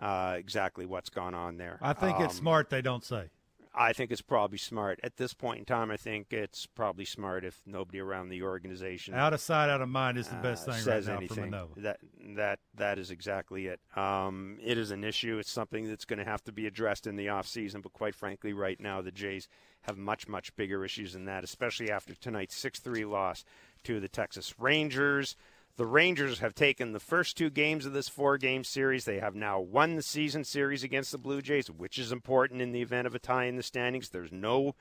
[0.00, 1.78] uh, exactly what's gone on there.
[1.80, 3.30] I think Um, it's smart they don't say.
[3.72, 5.90] I think it's probably smart at this point in time.
[5.90, 9.88] I think it's probably smart if nobody around the organization Out of sight, out of
[9.88, 11.36] mind is the uh, best thing says right now anything.
[11.36, 11.68] for Manoah.
[11.76, 12.00] That
[12.36, 13.80] that that is exactly it.
[13.96, 15.38] Um, it is an issue.
[15.38, 17.80] It's something that's going to have to be addressed in the off season.
[17.80, 19.46] But quite frankly, right now the Jays
[19.82, 23.44] have much much bigger issues than that, especially after tonight's six three loss
[23.84, 25.36] to the Texas Rangers.
[25.80, 29.06] The Rangers have taken the first two games of this four game series.
[29.06, 32.72] They have now won the season series against the Blue Jays, which is important in
[32.72, 34.10] the event of a tie in the standings.
[34.10, 34.74] There's no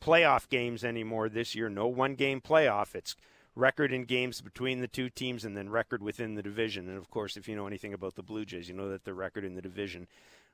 [0.00, 2.94] playoff games anymore this year, no one game playoff.
[2.94, 3.16] It's
[3.54, 6.88] record in games between the two teams and then record within the division.
[6.88, 9.12] And of course, if you know anything about the Blue Jays, you know that the
[9.12, 10.08] record in the division,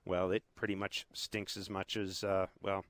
[0.05, 2.85] well, it pretty much stinks as much as, uh, well,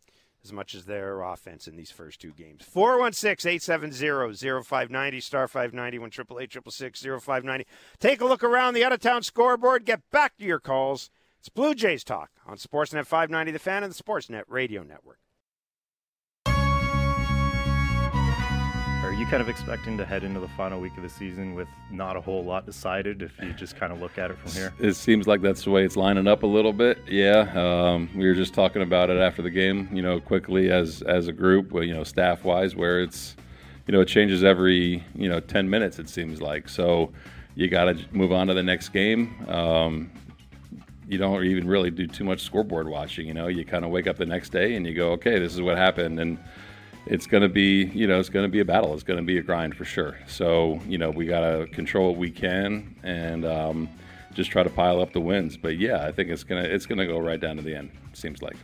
[0.44, 2.62] as much as their offense in these first two games.
[2.64, 7.66] 416 870 0590, star 590, 1 888 0590.
[8.00, 9.84] Take a look around the out of town scoreboard.
[9.84, 11.10] Get back to your calls.
[11.38, 15.18] It's Blue Jays Talk on Sportsnet 590, the fan and the Sportsnet Radio Network.
[19.02, 21.66] Are you kind of expecting to head into the final week of the season with
[21.90, 24.72] not a whole lot decided if you just kind of look at it from here?
[24.78, 26.98] It seems like that's the way it's lining up a little bit.
[27.08, 29.88] Yeah, um, we were just talking about it after the game.
[29.92, 33.34] You know, quickly as as a group, you know, staff wise, where it's,
[33.88, 35.98] you know, it changes every you know ten minutes.
[35.98, 37.12] It seems like so.
[37.56, 39.44] You got to move on to the next game.
[39.48, 40.12] Um,
[41.08, 43.26] you don't even really do too much scoreboard watching.
[43.26, 45.52] You know, you kind of wake up the next day and you go, okay, this
[45.52, 46.38] is what happened, and
[47.06, 48.94] it's going to be, you know, it's going to be a battle.
[48.94, 50.18] It's going to be a grind for sure.
[50.26, 53.88] So, you know, we got to control what we can and um,
[54.34, 55.56] just try to pile up the wins.
[55.56, 57.90] But yeah, I think it's gonna it's gonna go right down to the end.
[58.12, 58.56] Seems like.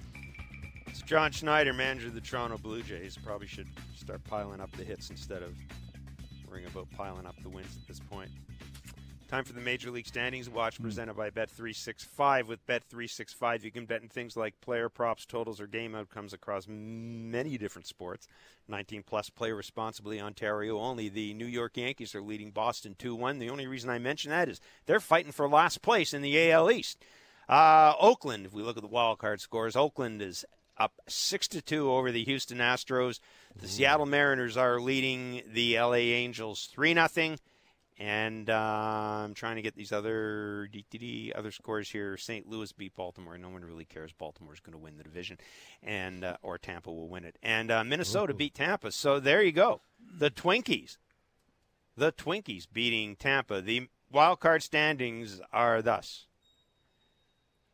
[0.86, 3.18] It's John Schneider, manager of the Toronto Blue Jays.
[3.22, 5.54] Probably should start piling up the hits instead of
[6.48, 8.30] worrying about piling up the wins at this point.
[9.28, 12.46] Time for the Major League Standings Watch presented by Bet365.
[12.46, 16.64] With Bet365, you can bet in things like player props, totals, or game outcomes across
[16.66, 18.26] many different sports.
[18.68, 21.10] 19 plus play responsibly, Ontario only.
[21.10, 23.38] The New York Yankees are leading Boston 2 1.
[23.38, 26.70] The only reason I mention that is they're fighting for last place in the AL
[26.70, 27.04] East.
[27.50, 30.46] Uh, Oakland, if we look at the wild card scores, Oakland is
[30.78, 33.20] up six to two over the Houston Astros.
[33.60, 37.38] The Seattle Mariners are leading the LA Angels three nothing.
[37.98, 40.68] And uh, I'm trying to get these other
[41.34, 42.16] other scores here.
[42.16, 42.48] St.
[42.48, 43.36] Louis beat Baltimore.
[43.36, 44.12] No one really cares.
[44.12, 45.38] Baltimore's going to win the division,
[45.82, 47.36] and uh, or Tampa will win it.
[47.42, 48.92] And uh, Minnesota beat Tampa.
[48.92, 49.80] So there you go.
[50.16, 50.98] The Twinkies,
[51.96, 53.60] the Twinkies beating Tampa.
[53.60, 56.27] The wild card standings are thus: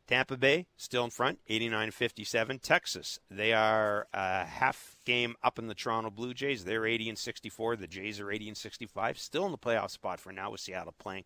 [0.07, 2.61] Tampa Bay still in front, 89-57.
[2.61, 6.63] Texas, they are a half game up in the Toronto Blue Jays.
[6.63, 7.77] They're 80 and 64.
[7.77, 9.17] The Jays are 80 and 65.
[9.17, 11.23] Still in the playoff spot for now with Seattle playing.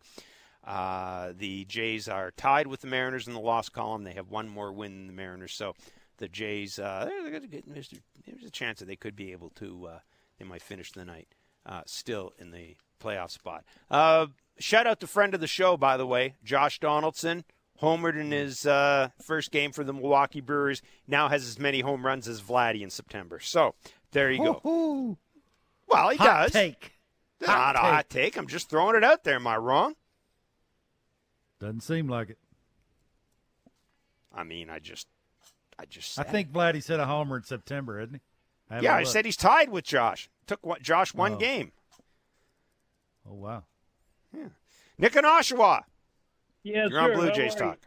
[0.64, 4.04] Uh, the Jays are tied with the Mariners in the loss column.
[4.04, 5.54] They have one more win than the Mariners.
[5.54, 5.74] So
[6.18, 7.08] the Jays, uh,
[7.66, 7.92] there's
[8.46, 9.98] a chance that they could be able to, uh,
[10.38, 11.28] they might finish the night
[11.66, 13.64] uh, still in the playoff spot.
[13.90, 14.26] Uh,
[14.58, 17.44] shout out to friend of the show, by the way, Josh Donaldson
[17.82, 20.82] homered in his uh, first game for the Milwaukee Brewers.
[21.06, 23.40] Now has as many home runs as Vladdy in September.
[23.40, 23.74] So
[24.12, 24.60] there you go.
[24.68, 25.16] Ooh,
[25.88, 26.52] Well, he hot does.
[26.52, 26.92] take.
[27.46, 28.36] Not a hot take.
[28.36, 29.36] I'm just throwing it out there.
[29.36, 29.94] Am I wrong?
[31.58, 32.38] Doesn't seem like it.
[34.34, 35.06] I mean, I just,
[35.78, 36.18] I just.
[36.18, 38.20] I Said think Vladdy said a homer in September, isn't he?
[38.74, 39.08] Have Yeah, a I look.
[39.08, 40.28] said he's tied with Josh.
[40.46, 41.38] Took what Josh one Oh.
[41.38, 41.72] game.
[43.28, 43.64] Oh wow.
[44.36, 44.48] Yeah.
[44.98, 45.82] Nick and Oshawa,
[46.62, 47.16] Yes, you're on sir.
[47.16, 47.78] Blue Jays talk.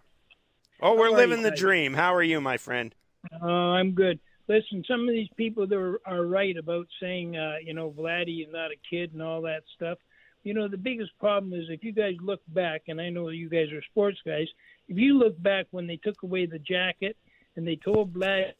[0.81, 1.59] Oh, we're How living the guys?
[1.59, 1.93] dream.
[1.93, 2.93] How are you, my friend?
[3.41, 4.19] Uh, I'm good.
[4.47, 8.45] Listen, some of these people that are, are right about saying, uh, you know, Vladdy
[8.45, 9.97] is not a kid and all that stuff.
[10.43, 13.47] You know, the biggest problem is if you guys look back, and I know you
[13.47, 14.47] guys are sports guys,
[14.89, 17.15] if you look back when they took away the jacket
[17.55, 18.51] and they told Vladdy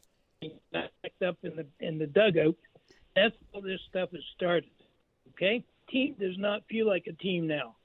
[0.71, 2.55] not backed up in the in the dugout,
[3.15, 4.69] that's how this stuff has started.
[5.31, 7.75] Okay, team does not feel like a team now.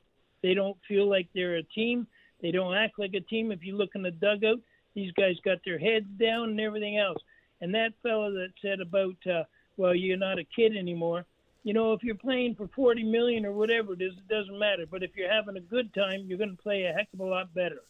[0.42, 2.06] They don't feel like they're a team.
[2.40, 3.53] They don't act like a team.
[3.53, 4.61] If you look in the dugout,
[4.94, 7.18] these guys got their heads down and everything else.
[7.61, 9.44] And that fellow that said about, uh,
[9.77, 11.24] well, you're not a kid anymore.
[11.64, 14.85] You know, if you're playing for 40 million or whatever it is, it doesn't matter.
[14.88, 17.24] But if you're having a good time, you're going to play a heck of a
[17.24, 17.81] lot better.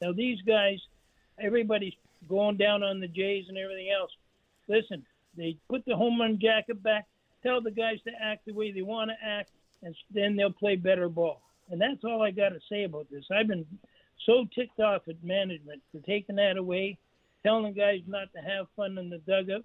[0.00, 0.78] Now these guys,
[1.40, 1.94] everybody's
[2.28, 4.10] going down on the Jays and everything else.
[4.68, 5.04] Listen,
[5.36, 7.06] they put the home run jacket back.
[7.42, 9.50] Tell the guys to act the way they want to act,
[9.82, 11.42] and then they'll play better ball.
[11.70, 13.24] And that's all I got to say about this.
[13.30, 13.66] I've been
[14.24, 16.98] so ticked off at management for taking that away,
[17.42, 19.64] telling the guys not to have fun in the dugout.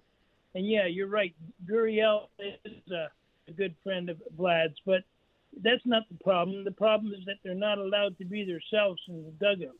[0.54, 1.34] And yeah, you're right.
[1.68, 3.08] Gurriel is uh,
[3.48, 5.02] a good friend of Vlad's, but
[5.62, 6.64] that's not the problem.
[6.64, 9.76] The problem is that they're not allowed to be themselves in the dugout.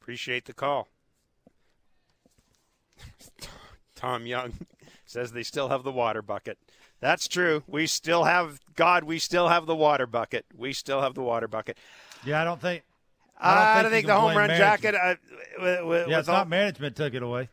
[0.00, 0.88] Appreciate the call.
[3.94, 4.52] Tom Young
[5.06, 6.58] says they still have the water bucket.
[7.02, 7.64] That's true.
[7.66, 9.02] We still have God.
[9.04, 10.46] We still have the water bucket.
[10.56, 11.76] We still have the water bucket.
[12.24, 12.84] Yeah, I don't think.
[13.38, 14.82] I don't think think, the home run management.
[14.82, 14.94] jacket.
[14.94, 15.14] Uh,
[15.60, 17.48] with, with, Yeah, it's all- not management took it away.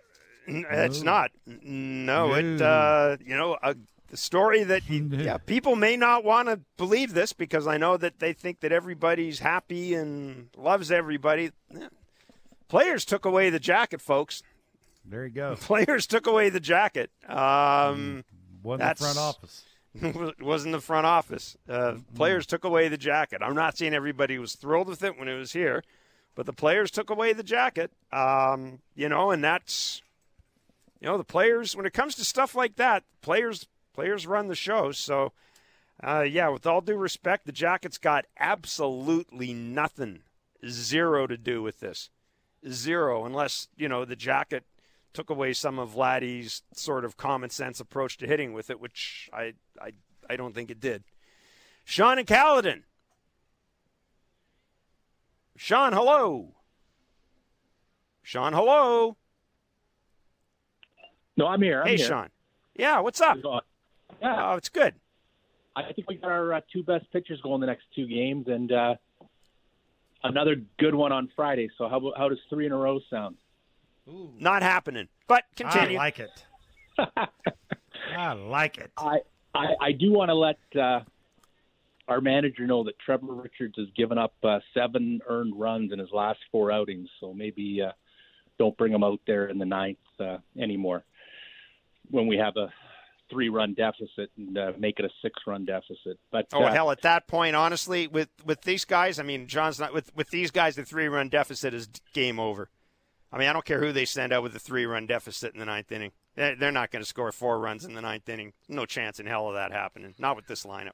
[0.47, 1.11] N- It's No.
[1.11, 1.31] not.
[1.45, 2.61] No, it.
[2.61, 3.75] Uh, you know, a,
[4.09, 8.19] the story that yeah, people may not want to believe this because I know that
[8.19, 11.51] they think that everybody's happy and loves everybody.
[11.73, 11.87] Yeah.
[12.67, 14.43] Players took away the jacket, folks.
[15.03, 15.55] There you go.
[15.59, 17.09] Players took away the jacket.
[17.27, 18.23] Um,
[18.63, 19.63] Wasn't That's- the front office.
[19.95, 21.57] it wasn't the front office.
[21.67, 23.41] Uh, players took away the jacket.
[23.41, 25.83] I'm not saying everybody was thrilled with it when it was here,
[26.35, 27.91] but the players took away the jacket.
[28.11, 30.03] Um, you know, and that's
[31.01, 34.55] you know the players when it comes to stuff like that, players players run the
[34.55, 34.91] show.
[34.91, 35.31] So
[36.03, 40.19] uh, yeah, with all due respect, the jacket's got absolutely nothing,
[40.67, 42.11] zero to do with this,
[42.69, 43.25] zero.
[43.25, 44.65] Unless you know the jacket
[45.13, 49.29] took away some of Vladdy's sort of common sense approach to hitting with it, which
[49.33, 49.93] I I,
[50.29, 51.03] I don't think it did.
[51.83, 52.83] Sean and Caledon.
[55.57, 56.55] Sean, hello.
[58.21, 59.17] Sean, hello.
[61.35, 61.81] No, I'm here.
[61.81, 62.07] I'm hey, here.
[62.07, 62.29] Sean.
[62.75, 63.37] Yeah, what's up?
[64.21, 64.93] Yeah, Oh, it's good.
[65.75, 68.71] I think we got our uh, two best pitchers going the next two games, and
[68.71, 68.95] uh,
[70.23, 71.69] another good one on Friday.
[71.77, 73.37] So how how does three in a row sound?
[74.39, 75.07] Not happening.
[75.27, 75.97] But continue.
[75.97, 76.45] I like it.
[78.17, 78.91] I like it.
[78.97, 79.19] I
[79.53, 81.01] I, I do want to let uh,
[82.07, 86.09] our manager know that Trevor Richards has given up uh, seven earned runs in his
[86.11, 87.09] last four outings.
[87.19, 87.91] So maybe uh,
[88.57, 91.03] don't bring him out there in the ninth uh, anymore
[92.11, 92.71] when we have a
[93.29, 96.19] three-run deficit and uh, make it a six-run deficit.
[96.31, 96.91] But Oh uh, hell!
[96.91, 100.51] At that point, honestly, with with these guys, I mean, John's not with with these
[100.51, 100.75] guys.
[100.75, 102.69] The three run deficit is game over.
[103.31, 105.59] I mean, I don't care who they send out with the three run deficit in
[105.59, 106.11] the ninth inning.
[106.35, 108.53] They're they're not going to score four runs in the ninth inning.
[108.67, 110.15] No chance in hell of that happening.
[110.17, 110.91] Not with this lineup.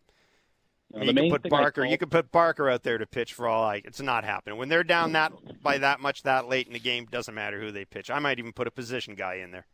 [0.94, 1.82] You can put Barker.
[1.82, 3.82] call- You can put Barker out there to pitch for all I.
[3.86, 5.32] It's not happening when they're down that
[5.64, 7.04] by that much that late in the game.
[7.04, 8.12] It doesn't matter who they pitch.
[8.12, 9.66] I might even put a position guy in there.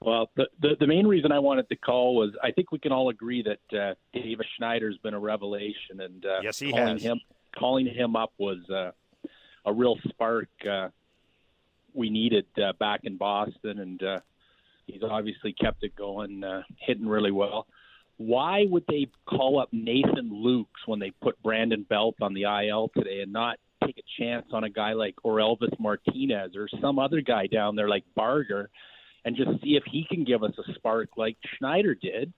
[0.00, 2.92] Well, the, the the main reason I wanted to call was I think we can
[2.92, 7.02] all agree that uh, Davis Schneider's been a revelation, and uh, Yes, he calling has.
[7.02, 7.20] him
[7.56, 8.90] calling him up was uh,
[9.64, 10.88] a real spark uh,
[11.96, 14.20] we needed uh, back in Boston, and uh,
[14.86, 17.66] he's obviously kept it going, uh, hitting really well.
[18.18, 22.90] Why would they call up Nathan Lukes when they put Brandon Belt on the IL
[22.96, 27.20] today, and not take a chance on a guy like Orelvis Martinez or some other
[27.20, 28.70] guy down there like Barger?
[29.26, 32.32] and just see if he can give us a spark like Schneider did.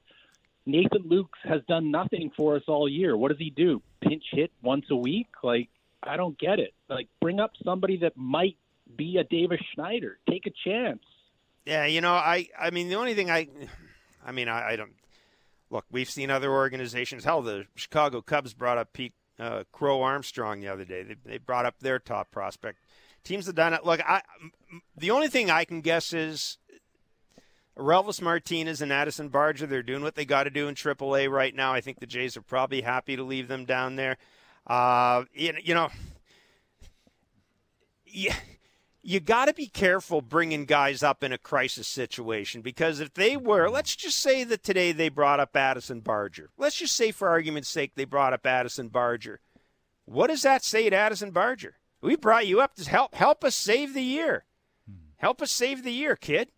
[0.65, 3.17] Nathan Lukes has done nothing for us all year.
[3.17, 3.83] What does he do?
[4.01, 5.29] Pinch hit once a week?
[5.43, 5.69] Like
[6.03, 6.73] I don't get it.
[6.89, 8.57] Like bring up somebody that might
[8.97, 10.19] be a Davis Schneider.
[10.29, 11.03] Take a chance.
[11.65, 13.49] Yeah, you know, I I mean the only thing I
[14.25, 14.93] I mean I, I don't
[15.71, 17.25] look, we've seen other organizations.
[17.25, 21.03] Hell, the Chicago Cubs brought up Pete uh, Crow Armstrong the other day.
[21.03, 22.79] They they brought up their top prospect.
[23.25, 23.85] Teams have done it.
[23.85, 24.23] Look, I
[24.97, 26.59] the only thing I can guess is
[27.79, 31.55] Relvis Martinez and Addison Barger, they're doing what they got to do in AAA right
[31.55, 31.73] now.
[31.73, 34.17] I think the Jays are probably happy to leave them down there.
[34.67, 35.89] Uh, you, you know,
[38.05, 38.35] yeah,
[39.03, 43.37] you got to be careful bringing guys up in a crisis situation because if they
[43.37, 46.51] were, let's just say that today they brought up Addison Barger.
[46.59, 49.41] Let's just say, for argument's sake, they brought up Addison Barger.
[50.05, 51.77] What does that say to Addison Barger?
[52.01, 54.45] We brought you up to help help us save the year.
[55.17, 56.53] Help us save the year, kid.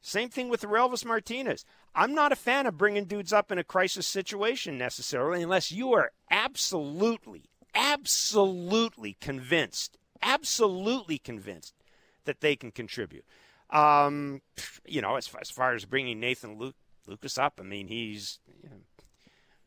[0.00, 1.64] Same thing with Relvis Martinez.
[1.94, 5.94] I'm not a fan of bringing dudes up in a crisis situation necessarily unless you
[5.94, 11.74] are absolutely, absolutely convinced, absolutely convinced
[12.24, 13.24] that they can contribute.
[13.70, 14.40] Um,
[14.86, 16.74] you know, as, as far as bringing Nathan Lu-
[17.06, 18.76] Lucas up, I mean, he's you know,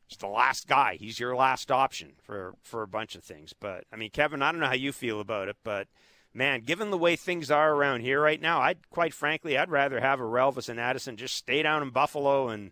[0.08, 0.98] he's the last guy.
[1.00, 3.54] He's your last option for, for a bunch of things.
[3.60, 5.88] But, I mean, Kevin, I don't know how you feel about it, but
[6.34, 10.00] man, given the way things are around here right now, I'd quite frankly, I'd rather
[10.00, 12.72] have a Relvis and Addison just stay down in Buffalo and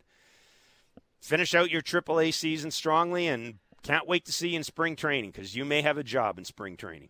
[1.20, 3.28] finish out your AAA season strongly.
[3.28, 6.38] And can't wait to see you in spring training because you may have a job
[6.38, 7.10] in spring training.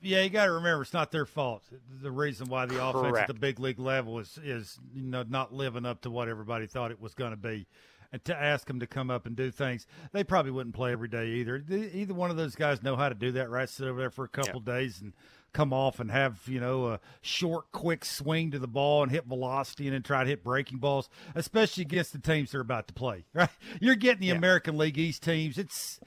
[0.00, 1.64] Yeah, you got to remember it's not their fault.
[2.02, 5.52] The reason why the offense at the big league level is is you know not
[5.52, 7.66] living up to what everybody thought it was going to be,
[8.12, 11.08] and to ask them to come up and do things, they probably wouldn't play every
[11.08, 11.62] day either.
[11.68, 13.68] Either one of those guys know how to do that, right?
[13.68, 15.14] Sit over there for a couple days and
[15.54, 19.24] come off and have you know a short, quick swing to the ball and hit
[19.24, 22.94] velocity, and then try to hit breaking balls, especially against the teams they're about to
[22.94, 23.24] play.
[23.34, 23.48] Right?
[23.80, 24.34] You're getting the Yeah.
[24.34, 25.58] American League East teams.
[25.58, 25.98] It's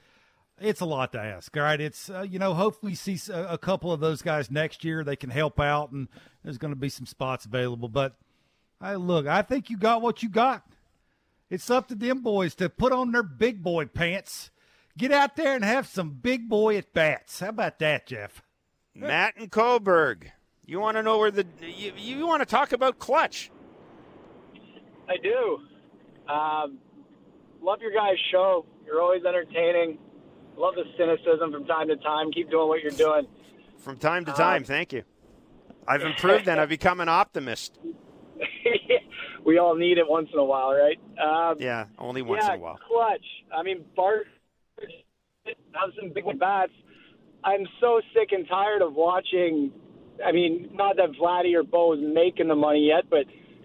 [0.62, 1.56] it's a lot to ask.
[1.56, 5.04] All right, it's uh, you know hopefully see a, couple of those guys next year.
[5.04, 6.08] They can help out, and
[6.42, 7.88] there's going to be some spots available.
[7.88, 8.16] But
[8.80, 10.64] I look, I think you got what you got.
[11.50, 14.50] It's up to them boys to put on their big boy pants,
[14.96, 17.40] get out there and have some big boy at bats.
[17.40, 18.42] How about that, Jeff?
[18.94, 20.30] Matt and Cobourg.
[20.66, 23.50] You want to know where the you, you want to talk about clutch?
[25.08, 25.60] I do.
[26.32, 26.78] Um,
[27.60, 28.64] love your guys' show.
[28.86, 29.98] You're always entertaining.
[30.56, 32.30] Love the cynicism from time to time.
[32.32, 33.26] Keep doing what you're doing.
[33.78, 35.02] From time to Uh, time, thank you.
[35.88, 37.78] I've improved and I've become an optimist.
[39.44, 40.98] we all need it once in a while, right?
[41.20, 42.78] Um, Yeah, only once yeah, in a while.
[42.86, 43.24] clutch.
[43.56, 44.26] I mean, Bart
[44.78, 46.72] has some big bats.
[47.44, 49.72] I'm so sick and tired of watching.
[50.24, 53.24] I mean, not that Vladdy or Bo is making the money yet, but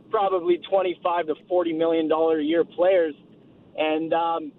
[0.10, 3.14] probably 25 to 40 million dollar a year players,
[3.78, 4.52] and um,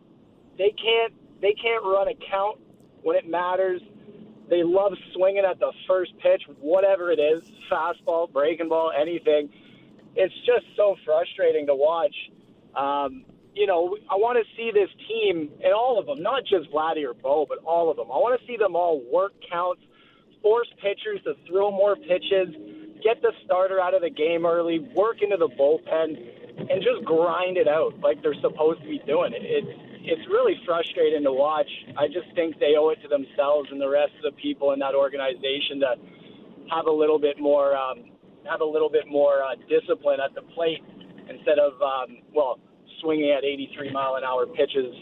[0.57, 2.59] they can't they can't run a count
[3.03, 3.81] when it matters.
[4.49, 9.51] They love swinging at the first pitch, whatever it is, fastball, breaking ball, anything.
[10.17, 12.15] It's just so frustrating to watch.
[12.75, 13.25] Um,
[13.55, 17.05] you know, I want to see this team and all of them, not just Vladdy
[17.05, 18.07] or Bo, but all of them.
[18.07, 19.83] I want to see them all work counts,
[20.43, 22.55] force pitchers to throw more pitches,
[23.03, 27.57] get the starter out of the game early, work into the bullpen, and just grind
[27.57, 29.43] it out like they're supposed to be doing it.
[29.43, 31.69] It's it's really frustrating to watch.
[31.97, 34.79] I just think they owe it to themselves and the rest of the people in
[34.81, 35.95] that organization to
[36.73, 38.17] have a little bit more um,
[38.49, 40.83] have a little bit more uh, discipline at the plate
[41.29, 42.59] instead of um, well
[43.01, 44.95] swinging at 83 mile an hour pitches,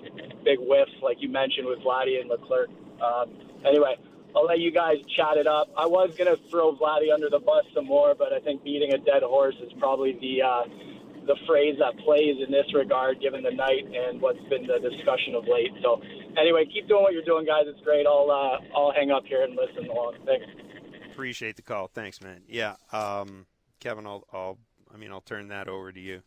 [0.44, 2.68] big whiffs like you mentioned with Vladdy and Leclerc.
[3.00, 3.30] Um,
[3.64, 3.94] anyway,
[4.34, 5.70] I'll let you guys chat it up.
[5.78, 8.98] I was gonna throw Vladdy under the bus some more, but I think beating a
[8.98, 10.62] dead horse is probably the uh,
[11.26, 15.34] the phrase that plays in this regard, given the night and what's been the discussion
[15.34, 15.70] of late.
[15.82, 16.00] So,
[16.38, 17.64] anyway, keep doing what you're doing, guys.
[17.66, 18.06] It's great.
[18.06, 20.14] I'll uh, I'll hang up here and listen along.
[20.24, 20.46] Thanks.
[21.12, 21.88] Appreciate the call.
[21.88, 22.42] Thanks, man.
[22.48, 23.46] Yeah, um,
[23.80, 24.58] Kevin, I'll, I'll
[24.92, 26.22] I mean, I'll turn that over to you.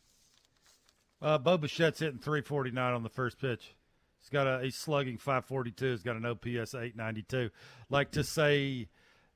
[1.21, 3.75] Uh, Bo Bichette's hitting 349 on the first pitch.
[4.19, 5.91] He's got a he's slugging 542.
[5.91, 7.49] He's got an OPS 892.
[7.89, 8.87] Like to say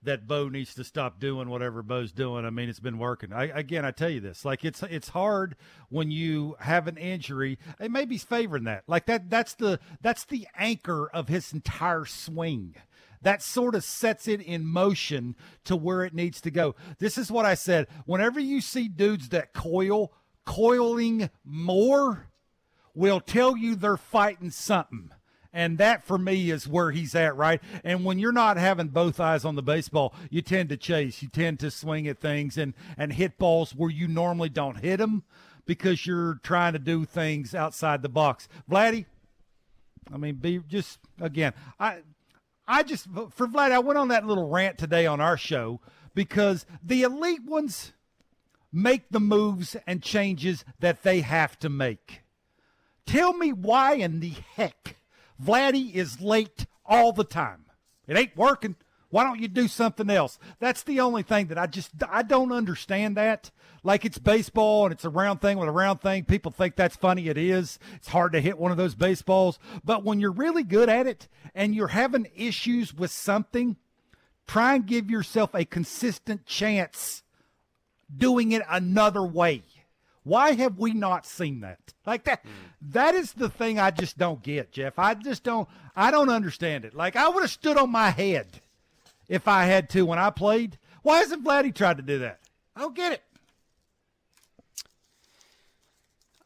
[0.04, 2.46] that Bo needs to stop doing whatever Bo's doing.
[2.46, 3.32] I mean, it's been working.
[3.34, 4.46] I, again, I tell you this.
[4.46, 5.56] Like it's it's hard
[5.90, 7.58] when you have an injury.
[7.80, 8.84] And maybe he's favoring that.
[8.88, 12.76] Like that that's the that's the anchor of his entire swing
[13.24, 16.76] that sort of sets it in motion to where it needs to go.
[17.00, 17.88] This is what I said.
[18.06, 20.14] Whenever you see dudes that coil,
[20.46, 22.28] coiling more
[22.94, 25.12] will tell you they're fighting something.
[25.54, 27.62] And that for me is where he's at, right?
[27.84, 31.28] And when you're not having both eyes on the baseball, you tend to chase, you
[31.28, 35.24] tend to swing at things and, and hit balls where you normally don't hit them
[35.66, 38.48] because you're trying to do things outside the box.
[38.70, 39.06] Vladdy,
[40.12, 42.00] I mean, be just again, I
[42.68, 45.80] I just for Vlad, I went on that little rant today on our show
[46.14, 47.94] because the elite ones
[48.72, 52.22] make the moves and changes that they have to make.
[53.06, 54.98] Tell me why in the heck
[55.42, 57.66] Vladdy is late all the time.
[58.08, 58.76] It ain't working.
[59.10, 60.40] Why don't you do something else?
[60.60, 63.52] That's the only thing that I just I don't understand that.
[63.84, 66.24] Like it's baseball and it's a round thing with a round thing.
[66.24, 67.28] People think that's funny.
[67.28, 67.78] It is.
[67.96, 69.60] It's hard to hit one of those baseballs.
[69.84, 73.76] But when you're really good at it and you're having issues with something,
[74.48, 77.22] try and give yourself a consistent chance
[78.18, 79.62] doing it another way.
[80.24, 81.80] Why have we not seen that?
[82.06, 82.46] Like that
[82.82, 84.98] that is the thing I just don't get, Jeff.
[84.98, 86.94] I just don't I don't understand it.
[86.94, 88.62] Like I would have stood on my head
[89.28, 90.78] if I had to when I played.
[91.02, 92.40] Why hasn't Vladdy tried to do that?
[92.76, 93.24] I don't get it.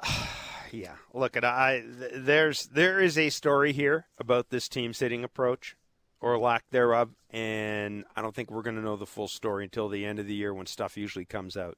[0.73, 1.79] Yeah, look at I.
[1.81, 5.77] th- There's there is a story here about this team's hitting approach,
[6.19, 9.87] or lack thereof, and I don't think we're going to know the full story until
[9.87, 11.77] the end of the year when stuff usually comes out.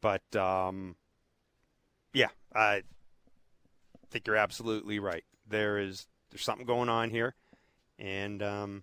[0.00, 0.96] But um,
[2.16, 2.82] yeah, I
[4.10, 5.24] think you're absolutely right.
[5.48, 7.34] There is there's something going on here,
[7.98, 8.82] and um,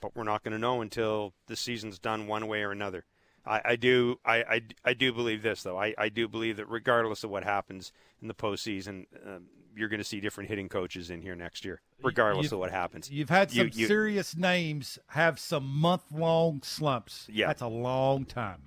[0.00, 3.04] but we're not going to know until the season's done one way or another.
[3.46, 5.78] I, I do I, I, I do believe this though.
[5.78, 9.44] I, I do believe that regardless of what happens in the postseason, um,
[9.76, 12.70] you're going to see different hitting coaches in here next year, regardless You've- of what
[12.70, 13.10] happens.
[13.10, 17.26] You've had some You- you- serious names have some month long slumps.
[17.30, 17.46] Yeah.
[17.48, 18.62] That's a long time.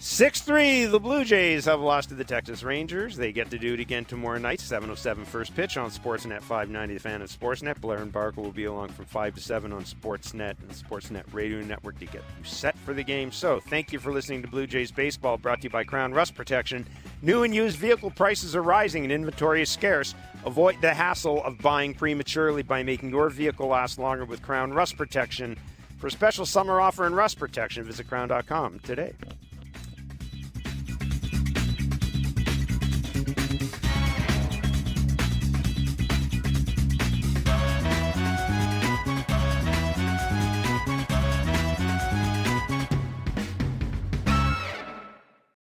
[0.00, 3.16] 6 3, the Blue Jays have lost to the Texas Rangers.
[3.16, 7.00] They get to do it again tomorrow night, 7.07 first pitch on Sportsnet 590, the
[7.00, 7.80] fan of Sportsnet.
[7.80, 11.60] Blair and Barker will be along from 5 to 7 on Sportsnet and Sportsnet Radio
[11.62, 13.32] Network to get you set for the game.
[13.32, 16.36] So, thank you for listening to Blue Jays Baseball, brought to you by Krown Rust
[16.36, 16.86] Protection.
[17.20, 20.14] New and used vehicle prices are rising and inventory is scarce.
[20.44, 24.96] Avoid the hassle of buying prematurely by making your vehicle last longer with Krown Rust
[24.96, 25.58] Protection.
[25.98, 29.14] For a special summer offer and rust protection, visit krown.com today.